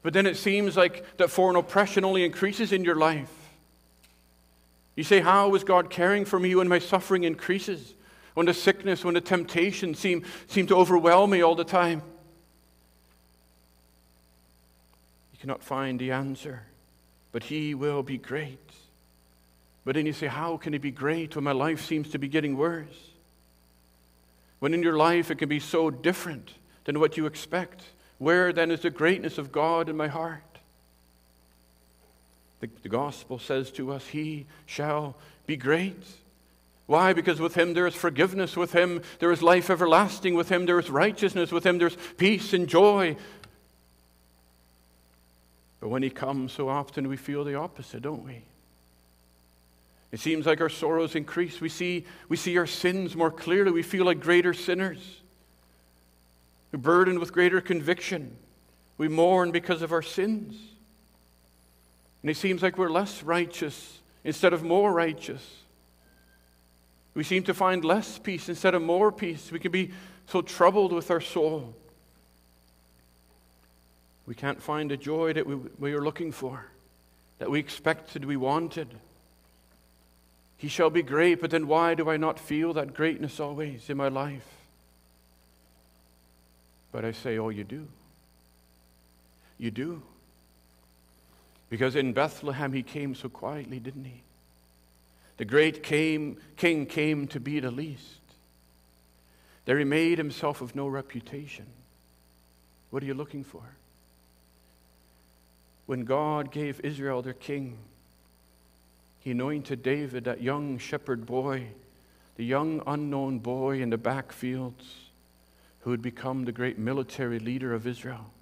But 0.07 0.13
then 0.13 0.25
it 0.25 0.37
seems 0.37 0.77
like 0.77 1.17
that 1.17 1.31
foreign 1.31 1.57
oppression 1.57 2.05
only 2.05 2.25
increases 2.25 2.71
in 2.71 2.85
your 2.85 2.95
life. 2.95 3.29
You 4.95 5.03
say, 5.03 5.19
How 5.19 5.53
is 5.57 5.65
God 5.65 5.91
caring 5.91 6.25
for 6.25 6.39
me 6.39 6.55
when 6.55 6.69
my 6.69 6.79
suffering 6.79 7.25
increases? 7.25 7.93
When 8.35 8.47
the 8.47 8.55
sickness, 8.55 9.05
when 9.05 9.15
the 9.15 9.21
temptation 9.21 9.97
seem, 9.97 10.23
seem 10.47 10.69
to 10.69 10.77
overwhelm 10.77 11.31
me 11.31 11.43
all 11.43 11.57
the 11.57 11.65
time? 11.65 12.03
You 15.33 15.41
cannot 15.41 15.65
find 15.65 15.99
the 15.99 16.13
answer, 16.13 16.63
but 17.33 17.43
He 17.43 17.75
will 17.75 18.05
be 18.05 18.17
great. 18.17 18.61
But 19.85 19.97
then 19.97 20.07
you 20.07 20.13
say, 20.13 20.29
How 20.29 20.57
can 20.57 20.73
He 20.73 20.79
be 20.79 20.93
great 20.93 21.35
when 21.35 21.43
my 21.43 21.51
life 21.51 21.85
seems 21.85 22.11
to 22.11 22.19
be 22.21 22.29
getting 22.29 22.57
worse? 22.57 23.11
When 24.61 24.73
in 24.73 24.85
your 24.85 24.97
life 24.97 25.33
it 25.33 25.39
can 25.39 25.49
be 25.49 25.59
so 25.59 25.91
different 25.91 26.53
than 26.85 27.01
what 27.01 27.17
you 27.17 27.27
expect. 27.27 27.83
Where 28.19 28.53
then 28.53 28.71
is 28.71 28.81
the 28.81 28.91
greatness 28.91 29.39
of 29.39 29.53
God 29.53 29.89
in 29.89 29.97
my 29.97 30.09
heart? 30.09 30.43
The, 32.61 32.71
the, 32.83 32.89
gospel 32.89 33.39
says 33.39 33.71
to 33.73 33.93
us, 33.93 34.07
He 34.07 34.47
shall 34.65 35.17
be 35.47 35.57
great. 35.57 36.03
Why? 36.87 37.13
Because 37.13 37.41
with 37.41 37.55
Him 37.55 37.75
there 37.75 37.87
is 37.87 37.95
forgiveness, 37.95 38.57
with 38.57 38.73
Him 38.73 39.03
there 39.19 39.33
is 39.33 39.43
life 39.43 39.69
everlasting, 39.69 40.35
with 40.35 40.49
Him 40.49 40.65
there 40.65 40.79
is 40.79 40.89
righteousness, 40.89 41.53
with 41.53 41.67
Him 41.67 41.77
there's 41.79 41.97
peace 42.17 42.55
and 42.55 42.67
joy. 42.67 43.17
But 45.81 45.89
when 45.89 46.03
He 46.03 46.11
comes, 46.11 46.53
so 46.53 46.71
often 46.71 47.09
we 47.09 47.19
feel 47.19 47.45
the 47.45 47.57
opposite, 47.57 48.01
don't 48.01 48.25
we? 48.25 48.43
It 50.13 50.21
seems 50.21 50.47
like 50.47 50.63
our 50.63 50.71
sorrows 50.71 51.15
increase. 51.15 51.61
We 51.61 51.69
see, 51.69 52.07
we 52.31 52.39
see 52.39 52.57
our 52.57 52.67
sins 52.67 53.15
more 53.15 53.31
clearly. 53.31 53.73
We 53.73 53.83
feel 53.83 54.07
like 54.07 54.21
greater 54.21 54.55
sinners. 54.55 55.21
Burdened 56.77 57.19
with 57.19 57.33
greater 57.33 57.61
conviction. 57.61 58.37
We 58.99 59.09
mourn 59.09 59.51
because 59.51 59.83
of 59.83 59.93
our 59.93 60.03
sins. 60.03 60.57
And 62.23 62.31
it 62.31 62.37
seems 62.37 62.63
like 62.63 62.77
we're 62.77 62.91
less 62.91 63.23
righteous 63.23 64.01
instead 64.25 64.53
of 64.53 64.63
more 64.63 64.93
righteous. 64.93 65.45
We 67.15 67.25
seem 67.25 67.45
to 67.45 67.55
find 67.55 67.85
less 67.85 68.19
peace 68.19 68.49
instead 68.49 68.75
of 68.75 68.83
more 68.83 69.13
peace. 69.13 69.51
We 69.51 69.59
can 69.59 69.73
be 69.73 69.93
so 70.27 70.43
troubled 70.43 70.93
with 70.93 71.11
our 71.11 71.21
soul. 71.21 71.75
We 74.27 74.35
can't 74.35 74.61
find 74.61 74.91
the 74.91 74.97
joy 74.97 75.33
that 75.35 75.47
we, 75.47 75.55
we 75.79 75.93
are 75.95 76.03
looking 76.03 76.33
for, 76.33 76.67
that 77.39 77.51
we 77.51 77.61
expected, 77.61 78.25
we 78.25 78.37
wanted. 78.37 78.89
He 80.57 80.69
shall 80.69 80.91
be 80.91 81.03
great, 81.03 81.41
but 81.41 81.51
then 81.51 81.69
why 81.69 81.95
do 81.95 82.11
I 82.11 82.17
not 82.17 82.41
feel 82.41 82.73
that 82.73 82.93
greatness 82.93 83.39
always 83.39 83.89
in 83.89 83.97
my 83.97 84.09
life? 84.09 84.56
But 86.97 87.05
I 87.05 87.13
say, 87.13 87.37
oh, 87.37 87.51
you 87.51 87.63
do. 87.63 87.87
You 89.59 89.71
do. 89.71 90.01
Because 91.69 91.95
in 91.95 92.15
Bethlehem, 92.15 92.73
he 92.73 92.83
came 92.83 93.15
so 93.15 93.29
quietly, 93.29 93.79
didn't 93.79 94.07
he? 94.07 94.23
The 95.37 95.45
great 95.45 95.83
came, 95.83 96.39
king 96.57 96.87
came 96.87 97.29
to 97.29 97.39
be 97.39 97.61
the 97.61 97.71
least. 97.71 98.23
There 99.67 99.79
he 99.79 99.85
made 99.85 100.17
himself 100.17 100.63
of 100.63 100.75
no 100.75 100.89
reputation. 100.89 101.67
What 102.89 103.03
are 103.03 103.07
you 103.07 103.13
looking 103.13 103.45
for? 103.45 103.61
When 105.85 106.07
God 106.07 106.51
gave 106.51 106.81
Israel 106.81 107.21
their 107.21 107.35
king, 107.35 107.77
he 109.21 109.33
anointed 109.33 109.83
David, 109.83 110.25
that 110.25 110.41
young 110.41 110.79
shepherd 110.79 111.27
boy, 111.27 111.67
the 112.37 112.45
young 112.47 112.83
unknown 112.87 113.41
boy 113.41 113.83
in 113.83 113.91
the 113.91 113.99
backfields 113.99 115.06
who 115.87 115.91
would 115.91 116.03
become 116.03 116.45
the 116.45 116.51
great 116.51 116.81
military 116.81 117.39
leader 117.39 117.73
of 117.73 117.87
Israel. 117.87 118.33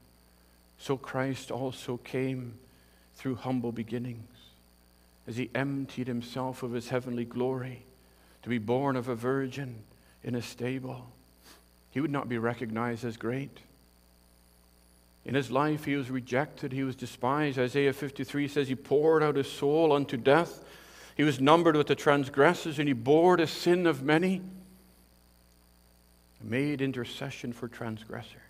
So 0.78 0.96
Christ 0.96 1.50
also 1.50 1.98
came 1.98 2.54
through 3.16 3.34
humble 3.34 3.70
beginnings 3.70 4.30
as 5.28 5.36
he 5.36 5.50
emptied 5.54 6.06
himself 6.06 6.62
of 6.62 6.72
his 6.72 6.88
heavenly 6.88 7.26
glory 7.26 7.84
to 8.44 8.48
be 8.48 8.56
born 8.56 8.96
of 8.96 9.10
a 9.10 9.14
virgin 9.14 9.74
in 10.22 10.34
a 10.34 10.40
stable. 10.40 11.10
He 11.90 12.00
would 12.00 12.10
not 12.10 12.30
be 12.30 12.38
recognized 12.38 13.04
as 13.04 13.18
great. 13.18 13.58
In 15.26 15.34
his 15.34 15.50
life, 15.50 15.84
he 15.84 15.96
was 15.96 16.10
rejected, 16.10 16.72
he 16.72 16.82
was 16.82 16.96
despised. 16.96 17.58
Isaiah 17.58 17.92
53 17.92 18.48
says 18.48 18.68
he 18.68 18.74
poured 18.74 19.22
out 19.22 19.36
his 19.36 19.52
soul 19.52 19.92
unto 19.92 20.16
death. 20.16 20.64
He 21.14 21.24
was 21.24 21.42
numbered 21.42 21.76
with 21.76 21.88
the 21.88 21.94
transgressors, 21.94 22.78
and 22.78 22.88
he 22.88 22.94
bore 22.94 23.36
the 23.36 23.46
sin 23.46 23.86
of 23.86 24.02
many 24.02 24.40
made 26.44 26.80
intercession 26.80 27.52
for 27.52 27.68
transgressors. 27.68 28.40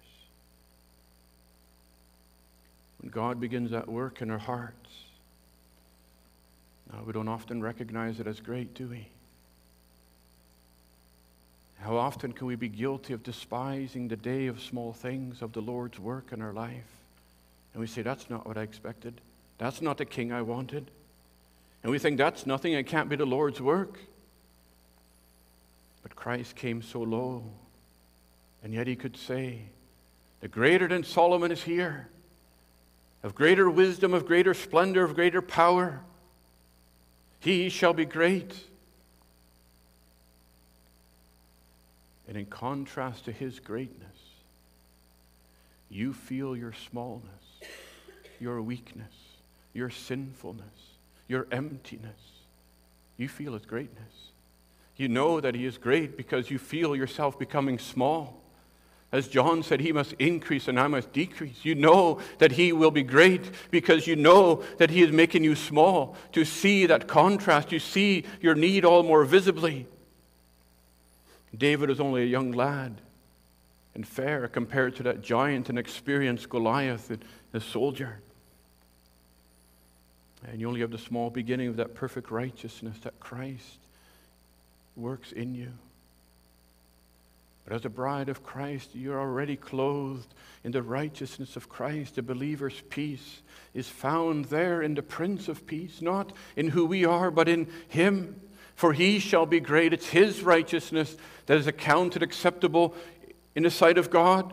when 3.00 3.10
God 3.10 3.38
begins 3.38 3.70
that 3.72 3.86
work 3.86 4.22
in 4.22 4.30
our 4.30 4.38
hearts, 4.38 4.90
now, 6.92 7.02
we 7.04 7.12
don't 7.12 7.28
often 7.28 7.62
recognize 7.62 8.20
it 8.20 8.26
as 8.26 8.40
great, 8.40 8.74
do 8.74 8.86
we? 8.86 9.08
How 11.80 11.96
often 11.96 12.32
can 12.32 12.46
we 12.46 12.56
be 12.56 12.68
guilty 12.68 13.12
of 13.12 13.22
despising 13.22 14.08
the 14.08 14.16
day 14.16 14.46
of 14.46 14.60
small 14.60 14.92
things, 14.92 15.42
of 15.42 15.52
the 15.52 15.60
Lord's 15.60 15.98
work 15.98 16.32
in 16.32 16.40
our 16.40 16.52
life? 16.52 16.86
And 17.72 17.80
we 17.80 17.86
say, 17.86 18.02
That's 18.02 18.30
not 18.30 18.46
what 18.46 18.56
I 18.56 18.62
expected. 18.62 19.20
That's 19.58 19.82
not 19.82 19.98
the 19.98 20.04
king 20.04 20.32
I 20.32 20.42
wanted. 20.42 20.90
And 21.82 21.90
we 21.90 21.98
think 21.98 22.16
that's 22.16 22.46
nothing, 22.46 22.72
it 22.72 22.86
can't 22.86 23.10
be 23.10 23.16
the 23.16 23.26
Lord's 23.26 23.60
work. 23.60 23.98
But 26.02 26.16
Christ 26.16 26.56
came 26.56 26.80
so 26.80 27.00
low, 27.00 27.44
and 28.64 28.72
yet 28.72 28.86
he 28.86 28.96
could 28.96 29.16
say, 29.16 29.60
The 30.40 30.48
greater 30.48 30.88
than 30.88 31.04
Solomon 31.04 31.52
is 31.52 31.62
here, 31.62 32.08
of 33.22 33.34
greater 33.34 33.70
wisdom, 33.70 34.14
of 34.14 34.26
greater 34.26 34.54
splendor, 34.54 35.04
of 35.04 35.14
greater 35.14 35.42
power. 35.42 36.00
He 37.40 37.68
shall 37.68 37.92
be 37.92 38.06
great. 38.06 38.54
And 42.26 42.38
in 42.38 42.46
contrast 42.46 43.26
to 43.26 43.32
his 43.32 43.60
greatness, 43.60 44.00
you 45.90 46.14
feel 46.14 46.56
your 46.56 46.72
smallness, 46.88 47.28
your 48.40 48.62
weakness, 48.62 49.12
your 49.74 49.90
sinfulness, 49.90 50.64
your 51.28 51.46
emptiness. 51.52 52.12
You 53.18 53.28
feel 53.28 53.52
his 53.52 53.66
greatness. 53.66 54.30
You 54.96 55.08
know 55.08 55.38
that 55.40 55.54
he 55.54 55.66
is 55.66 55.76
great 55.76 56.16
because 56.16 56.50
you 56.50 56.58
feel 56.58 56.96
yourself 56.96 57.38
becoming 57.38 57.78
small. 57.78 58.40
As 59.14 59.28
John 59.28 59.62
said, 59.62 59.78
he 59.78 59.92
must 59.92 60.12
increase 60.14 60.66
and 60.66 60.78
I 60.78 60.88
must 60.88 61.12
decrease. 61.12 61.64
You 61.64 61.76
know 61.76 62.18
that 62.38 62.50
he 62.50 62.72
will 62.72 62.90
be 62.90 63.04
great 63.04 63.48
because 63.70 64.08
you 64.08 64.16
know 64.16 64.64
that 64.78 64.90
he 64.90 65.02
is 65.02 65.12
making 65.12 65.44
you 65.44 65.54
small. 65.54 66.16
To 66.32 66.44
see 66.44 66.86
that 66.86 67.06
contrast, 67.06 67.70
you 67.70 67.78
see 67.78 68.24
your 68.40 68.56
need 68.56 68.84
all 68.84 69.04
more 69.04 69.24
visibly. 69.24 69.86
David 71.56 71.90
is 71.90 72.00
only 72.00 72.24
a 72.24 72.26
young 72.26 72.50
lad 72.50 73.00
and 73.94 74.04
fair 74.04 74.48
compared 74.48 74.96
to 74.96 75.04
that 75.04 75.22
giant 75.22 75.68
and 75.68 75.78
experienced 75.78 76.48
Goliath, 76.48 77.16
the 77.52 77.60
soldier. 77.60 78.18
And 80.48 80.60
you 80.60 80.66
only 80.66 80.80
have 80.80 80.90
the 80.90 80.98
small 80.98 81.30
beginning 81.30 81.68
of 81.68 81.76
that 81.76 81.94
perfect 81.94 82.32
righteousness 82.32 82.96
that 83.04 83.20
Christ 83.20 83.78
works 84.96 85.30
in 85.30 85.54
you. 85.54 85.70
But 87.64 87.74
as 87.74 87.84
a 87.84 87.90
bride 87.90 88.28
of 88.28 88.42
Christ, 88.42 88.90
you're 88.94 89.18
already 89.18 89.56
clothed 89.56 90.32
in 90.64 90.72
the 90.72 90.82
righteousness 90.82 91.56
of 91.56 91.68
Christ. 91.68 92.16
The 92.16 92.22
believer's 92.22 92.82
peace 92.90 93.40
is 93.72 93.88
found 93.88 94.46
there 94.46 94.82
in 94.82 94.94
the 94.94 95.02
Prince 95.02 95.48
of 95.48 95.66
Peace, 95.66 96.02
not 96.02 96.32
in 96.56 96.68
who 96.68 96.84
we 96.84 97.04
are, 97.06 97.30
but 97.30 97.48
in 97.48 97.66
Him. 97.88 98.40
For 98.76 98.92
He 98.92 99.18
shall 99.18 99.46
be 99.46 99.60
great. 99.60 99.94
It's 99.94 100.08
His 100.08 100.42
righteousness 100.42 101.16
that 101.46 101.56
is 101.56 101.66
accounted 101.66 102.22
acceptable 102.22 102.94
in 103.54 103.62
the 103.62 103.70
sight 103.70 103.96
of 103.96 104.10
God. 104.10 104.52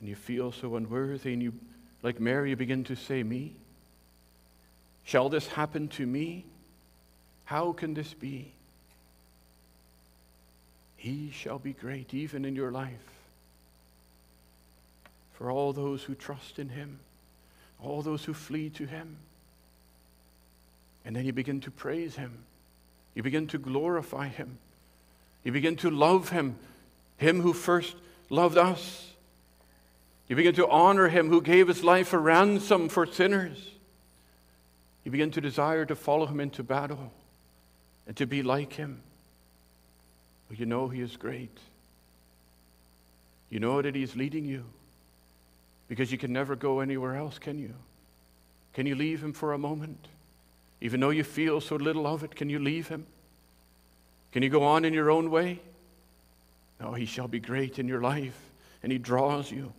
And 0.00 0.08
you 0.08 0.16
feel 0.16 0.52
so 0.52 0.76
unworthy, 0.76 1.34
and 1.34 1.42
you, 1.42 1.52
like 2.02 2.18
Mary, 2.18 2.50
you 2.50 2.56
begin 2.56 2.84
to 2.84 2.96
say, 2.96 3.22
Me? 3.22 3.52
Shall 5.04 5.28
this 5.28 5.48
happen 5.48 5.88
to 5.88 6.06
me? 6.06 6.46
How 7.44 7.72
can 7.72 7.92
this 7.92 8.14
be? 8.14 8.52
He 11.02 11.32
shall 11.32 11.58
be 11.58 11.72
great 11.72 12.14
even 12.14 12.44
in 12.44 12.54
your 12.54 12.70
life. 12.70 12.92
For 15.32 15.50
all 15.50 15.72
those 15.72 16.04
who 16.04 16.14
trust 16.14 16.60
in 16.60 16.68
Him, 16.68 17.00
all 17.82 18.02
those 18.02 18.24
who 18.24 18.32
flee 18.32 18.70
to 18.70 18.86
Him. 18.86 19.16
And 21.04 21.16
then 21.16 21.26
you 21.26 21.32
begin 21.32 21.60
to 21.62 21.72
praise 21.72 22.14
Him, 22.14 22.44
you 23.16 23.24
begin 23.24 23.48
to 23.48 23.58
glorify 23.58 24.28
Him, 24.28 24.58
you 25.42 25.50
begin 25.50 25.74
to 25.78 25.90
love 25.90 26.28
Him, 26.28 26.54
Him 27.16 27.40
who 27.40 27.52
first 27.52 27.96
loved 28.30 28.56
us. 28.56 29.08
You 30.28 30.36
begin 30.36 30.54
to 30.54 30.68
honor 30.68 31.08
Him 31.08 31.28
who 31.30 31.42
gave 31.42 31.66
His 31.66 31.82
life 31.82 32.12
a 32.12 32.18
ransom 32.18 32.88
for 32.88 33.06
sinners. 33.06 33.58
You 35.02 35.10
begin 35.10 35.32
to 35.32 35.40
desire 35.40 35.84
to 35.84 35.96
follow 35.96 36.26
Him 36.26 36.38
into 36.38 36.62
battle 36.62 37.12
and 38.06 38.16
to 38.18 38.24
be 38.24 38.44
like 38.44 38.74
Him. 38.74 39.02
You 40.56 40.66
know 40.66 40.88
He 40.88 41.00
is 41.00 41.16
great. 41.16 41.56
You 43.50 43.60
know 43.60 43.82
that 43.82 43.94
He's 43.94 44.16
leading 44.16 44.44
you 44.44 44.64
because 45.88 46.12
you 46.12 46.18
can 46.18 46.32
never 46.32 46.56
go 46.56 46.80
anywhere 46.80 47.16
else, 47.16 47.38
can 47.38 47.58
you? 47.58 47.74
Can 48.74 48.86
you 48.86 48.94
leave 48.94 49.22
Him 49.22 49.32
for 49.32 49.52
a 49.52 49.58
moment? 49.58 50.08
Even 50.80 51.00
though 51.00 51.10
you 51.10 51.24
feel 51.24 51.60
so 51.60 51.76
little 51.76 52.06
of 52.06 52.24
it, 52.24 52.34
can 52.34 52.48
you 52.48 52.58
leave 52.58 52.88
Him? 52.88 53.06
Can 54.32 54.42
you 54.42 54.48
go 54.48 54.62
on 54.62 54.84
in 54.84 54.92
your 54.92 55.10
own 55.10 55.30
way? 55.30 55.60
No, 56.80 56.92
He 56.92 57.06
shall 57.06 57.28
be 57.28 57.40
great 57.40 57.78
in 57.78 57.88
your 57.88 58.00
life, 58.00 58.38
and 58.82 58.90
He 58.90 58.98
draws 58.98 59.50
you. 59.50 59.72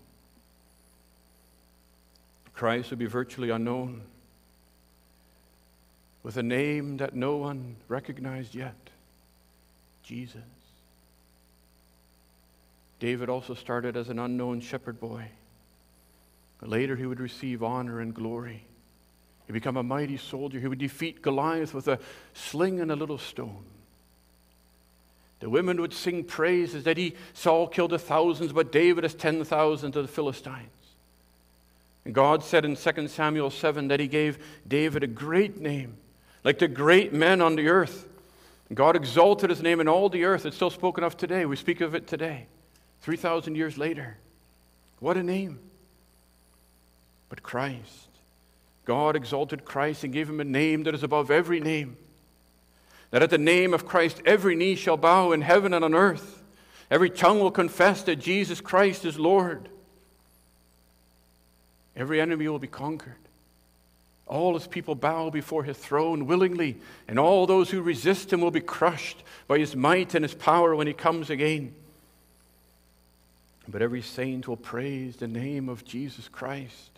Christ 2.53 2.91
will 2.91 2.97
be 2.97 3.07
virtually 3.07 3.49
unknown 3.49 4.01
with 6.21 6.37
a 6.37 6.43
name 6.43 6.97
that 6.97 7.15
no 7.15 7.35
one 7.35 7.75
recognized 7.87 8.55
yet 8.55 8.75
Jesus. 10.03 10.41
David 13.03 13.27
also 13.27 13.53
started 13.53 13.97
as 13.97 14.07
an 14.07 14.17
unknown 14.17 14.61
shepherd 14.61 14.97
boy. 14.97 15.25
Later, 16.61 16.95
he 16.95 17.05
would 17.05 17.19
receive 17.19 17.61
honor 17.61 17.99
and 17.99 18.13
glory. 18.13 18.63
He'd 19.45 19.51
become 19.51 19.75
a 19.75 19.83
mighty 19.83 20.15
soldier. 20.15 20.57
He 20.57 20.69
would 20.69 20.79
defeat 20.79 21.21
Goliath 21.21 21.73
with 21.73 21.89
a 21.89 21.99
sling 22.33 22.79
and 22.79 22.89
a 22.89 22.95
little 22.95 23.17
stone. 23.17 23.65
The 25.41 25.49
women 25.49 25.81
would 25.81 25.91
sing 25.91 26.23
praises 26.23 26.85
that 26.85 26.95
he, 26.95 27.15
Saul 27.33 27.67
killed 27.67 27.91
the 27.91 27.99
thousands, 27.99 28.53
but 28.53 28.71
David 28.71 29.03
has 29.03 29.15
10,000 29.15 29.97
of 29.97 30.01
the 30.01 30.07
Philistines. 30.07 30.69
And 32.05 32.15
God 32.15 32.41
said 32.41 32.63
in 32.63 32.77
2 32.77 33.09
Samuel 33.09 33.49
7 33.49 33.89
that 33.89 33.99
he 33.99 34.07
gave 34.07 34.37
David 34.65 35.03
a 35.03 35.07
great 35.07 35.59
name, 35.59 35.97
like 36.45 36.57
the 36.57 36.69
great 36.69 37.11
men 37.11 37.41
on 37.41 37.57
the 37.57 37.67
earth. 37.67 38.07
God 38.73 38.95
exalted 38.95 39.49
his 39.49 39.61
name 39.61 39.81
in 39.81 39.89
all 39.89 40.07
the 40.07 40.23
earth. 40.23 40.45
It's 40.45 40.55
still 40.55 40.69
spoken 40.69 41.03
of 41.03 41.17
today. 41.17 41.45
We 41.45 41.57
speak 41.57 41.81
of 41.81 41.95
it 41.95 42.07
today. 42.07 42.47
3,000 43.03 43.55
years 43.55 43.77
later. 43.77 44.17
What 44.99 45.17
a 45.17 45.23
name. 45.23 45.59
But 47.29 47.43
Christ. 47.43 48.07
God 48.85 49.15
exalted 49.15 49.65
Christ 49.65 50.03
and 50.03 50.13
gave 50.13 50.29
him 50.29 50.39
a 50.39 50.45
name 50.45 50.83
that 50.83 50.95
is 50.95 51.03
above 51.03 51.29
every 51.29 51.59
name. 51.59 51.97
That 53.11 53.21
at 53.21 53.29
the 53.29 53.37
name 53.37 53.73
of 53.73 53.85
Christ 53.85 54.21
every 54.25 54.55
knee 54.55 54.75
shall 54.75 54.97
bow 54.97 55.33
in 55.33 55.41
heaven 55.41 55.73
and 55.73 55.83
on 55.83 55.93
earth. 55.93 56.41
Every 56.89 57.09
tongue 57.09 57.39
will 57.39 57.51
confess 57.51 58.03
that 58.03 58.17
Jesus 58.17 58.61
Christ 58.61 59.05
is 59.05 59.19
Lord. 59.19 59.67
Every 61.95 62.21
enemy 62.21 62.47
will 62.47 62.59
be 62.59 62.67
conquered. 62.67 63.15
All 64.25 64.53
his 64.53 64.67
people 64.67 64.95
bow 64.95 65.29
before 65.29 65.63
his 65.63 65.77
throne 65.77 66.25
willingly, 66.25 66.77
and 67.07 67.19
all 67.19 67.45
those 67.45 67.69
who 67.69 67.81
resist 67.81 68.31
him 68.31 68.41
will 68.41 68.51
be 68.51 68.61
crushed 68.61 69.21
by 69.47 69.59
his 69.59 69.75
might 69.75 70.15
and 70.15 70.23
his 70.23 70.33
power 70.33 70.73
when 70.75 70.87
he 70.87 70.93
comes 70.93 71.29
again. 71.29 71.75
But 73.67 73.81
every 73.81 74.01
saint 74.01 74.47
will 74.47 74.57
praise 74.57 75.15
the 75.15 75.27
name 75.27 75.69
of 75.69 75.85
Jesus 75.85 76.27
Christ 76.27 76.91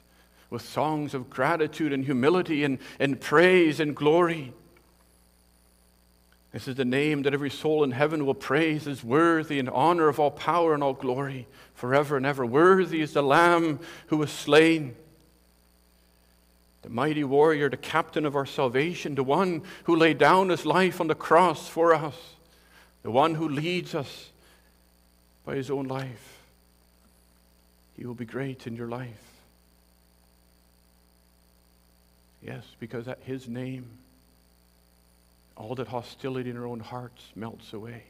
with 0.49 0.62
songs 0.62 1.13
of 1.13 1.30
gratitude 1.30 1.93
and 1.93 2.06
humility 2.06 2.63
and, 2.63 2.80
and 2.99 3.19
praise 3.19 3.80
and 3.80 3.95
glory. 3.95 4.54
This 6.51 6.67
is 6.67 6.75
the 6.75 6.86
name 6.86 7.23
that 7.23 7.34
every 7.34 7.49
soul 7.49 7.84
in 7.84 7.91
heaven 7.91 8.25
will 8.25 8.34
praise 8.34 8.88
as 8.88 9.04
worthy 9.04 9.60
and 9.60 9.69
honor 9.69 10.08
of 10.08 10.19
all 10.19 10.32
power 10.32 10.73
and 10.73 10.82
all 10.82 10.93
glory 10.93 11.47
forever 11.73 12.15
and 12.15 12.25
ever. 12.25 12.45
Worthy 12.45 13.01
is 13.01 13.13
the 13.13 13.21
Lamb 13.21 13.80
who 14.08 14.17
was 14.17 14.32
slain, 14.32 14.95
the 16.82 16.89
mighty 16.89 17.25
warrior, 17.25 17.69
the 17.69 17.75
captain 17.75 18.25
of 18.25 18.38
our 18.38 18.45
salvation, 18.45 19.15
the 19.15 19.23
one 19.23 19.63
who 19.84 19.95
laid 19.97 20.17
down 20.17 20.47
his 20.47 20.65
life 20.65 21.01
on 21.01 21.08
the 21.08 21.15
cross 21.15 21.67
for 21.67 21.93
us, 21.93 22.15
the 23.04 23.12
one 23.12 23.36
who 23.36 23.49
leads 23.49 23.93
us 23.93 24.30
by 25.43 25.56
his 25.56 25.69
own 25.69 25.88
life. 25.88 26.35
He 27.97 28.05
will 28.05 28.13
be 28.13 28.25
great 28.25 28.67
in 28.67 28.75
your 28.75 28.88
life. 28.88 29.10
Yes, 32.41 32.63
because 32.79 33.08
at 33.08 33.19
His 33.23 33.47
name, 33.47 33.86
all 35.55 35.75
that 35.75 35.88
hostility 35.88 36.49
in 36.49 36.58
our 36.58 36.65
own 36.65 36.81
hearts 36.81 37.23
melts 37.36 37.73
away. 37.73 38.03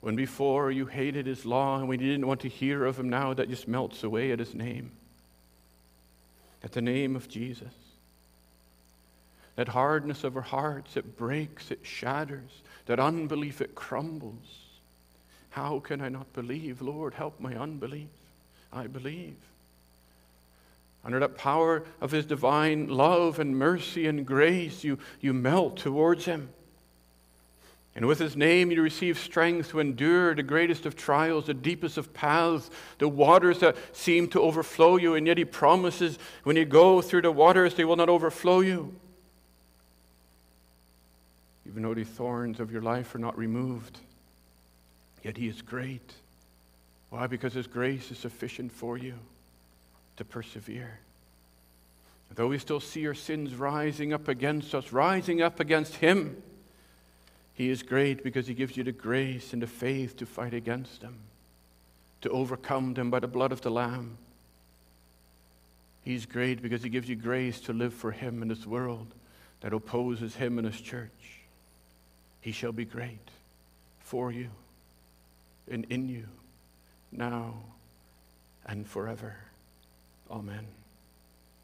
When 0.00 0.14
before 0.14 0.70
you 0.70 0.86
hated 0.86 1.26
His 1.26 1.46
law 1.46 1.78
and 1.78 1.88
we 1.88 1.96
didn't 1.96 2.26
want 2.26 2.40
to 2.40 2.48
hear 2.48 2.84
of 2.84 2.98
Him, 2.98 3.08
now 3.08 3.32
that 3.32 3.48
just 3.48 3.66
melts 3.66 4.04
away 4.04 4.32
at 4.32 4.38
His 4.38 4.54
name. 4.54 4.92
At 6.62 6.72
the 6.72 6.82
name 6.82 7.16
of 7.16 7.28
Jesus. 7.28 7.72
That 9.56 9.68
hardness 9.68 10.24
of 10.24 10.36
our 10.36 10.42
hearts, 10.42 10.96
it 10.96 11.16
breaks, 11.16 11.70
it 11.70 11.80
shatters. 11.82 12.62
That 12.86 13.00
unbelief, 13.00 13.60
it 13.60 13.74
crumbles 13.74 14.63
How 15.54 15.78
can 15.78 16.00
I 16.00 16.08
not 16.08 16.32
believe? 16.32 16.82
Lord, 16.82 17.14
help 17.14 17.38
my 17.38 17.54
unbelief. 17.54 18.08
I 18.72 18.88
believe. 18.88 19.36
Under 21.04 21.20
that 21.20 21.36
power 21.36 21.84
of 22.00 22.10
His 22.10 22.26
divine 22.26 22.88
love 22.88 23.38
and 23.38 23.56
mercy 23.56 24.08
and 24.08 24.26
grace, 24.26 24.82
you, 24.82 24.98
you 25.20 25.32
melt 25.32 25.76
towards 25.76 26.24
Him. 26.24 26.48
And 27.94 28.06
with 28.06 28.18
His 28.18 28.36
name, 28.36 28.72
you 28.72 28.82
receive 28.82 29.16
strength 29.16 29.68
to 29.68 29.78
endure 29.78 30.34
the 30.34 30.42
greatest 30.42 30.86
of 30.86 30.96
trials, 30.96 31.46
the 31.46 31.54
deepest 31.54 31.98
of 31.98 32.12
paths, 32.12 32.68
the 32.98 33.06
waters 33.06 33.60
that 33.60 33.76
seem 33.92 34.26
to 34.30 34.42
overflow 34.42 34.96
you. 34.96 35.14
And 35.14 35.24
yet 35.24 35.38
He 35.38 35.44
promises 35.44 36.18
when 36.42 36.56
you 36.56 36.64
go 36.64 37.00
through 37.00 37.22
the 37.22 37.30
waters, 37.30 37.74
they 37.74 37.84
will 37.84 37.94
not 37.94 38.08
overflow 38.08 38.58
you. 38.58 38.92
Even 41.64 41.84
though 41.84 41.94
the 41.94 42.02
thorns 42.02 42.58
of 42.58 42.72
your 42.72 42.82
life 42.82 43.14
are 43.14 43.20
not 43.20 43.38
removed, 43.38 44.00
yet 45.24 45.36
He 45.36 45.48
is 45.48 45.62
great. 45.62 46.12
Why? 47.10 47.26
Because 47.26 47.54
His 47.54 47.66
grace 47.66 48.10
is 48.10 48.18
sufficient 48.18 48.70
for 48.70 48.96
you 48.96 49.14
to 50.16 50.24
persevere. 50.24 51.00
Though 52.34 52.48
we 52.48 52.58
still 52.58 52.80
see 52.80 53.06
our 53.06 53.14
sins 53.14 53.54
rising 53.54 54.12
up 54.12 54.28
against 54.28 54.74
us, 54.74 54.92
rising 54.92 55.40
up 55.40 55.60
against 55.60 55.96
Him, 55.96 56.42
He 57.54 57.70
is 57.70 57.82
great 57.82 58.22
because 58.22 58.46
He 58.46 58.54
gives 58.54 58.76
you 58.76 58.84
the 58.84 58.92
grace 58.92 59.52
and 59.52 59.62
the 59.62 59.66
faith 59.66 60.16
to 60.18 60.26
fight 60.26 60.52
against 60.52 61.00
them, 61.00 61.16
to 62.22 62.30
overcome 62.30 62.94
them 62.94 63.10
by 63.10 63.20
the 63.20 63.28
blood 63.28 63.52
of 63.52 63.60
the 63.60 63.70
Lamb. 63.70 64.18
He's 66.02 66.26
great 66.26 66.60
because 66.60 66.82
He 66.82 66.88
gives 66.88 67.08
you 67.08 67.16
grace 67.16 67.60
to 67.60 67.72
live 67.72 67.94
for 67.94 68.10
Him 68.10 68.42
in 68.42 68.48
this 68.48 68.66
world 68.66 69.06
that 69.60 69.72
opposes 69.72 70.34
Him 70.34 70.58
and 70.58 70.66
His 70.66 70.80
church. 70.80 71.40
He 72.40 72.50
shall 72.52 72.72
be 72.72 72.84
great 72.84 73.30
for 74.00 74.32
you 74.32 74.50
and 75.70 75.86
in 75.90 76.08
you 76.08 76.26
now 77.12 77.54
and 78.66 78.86
forever. 78.86 79.36
Amen. 80.30 80.66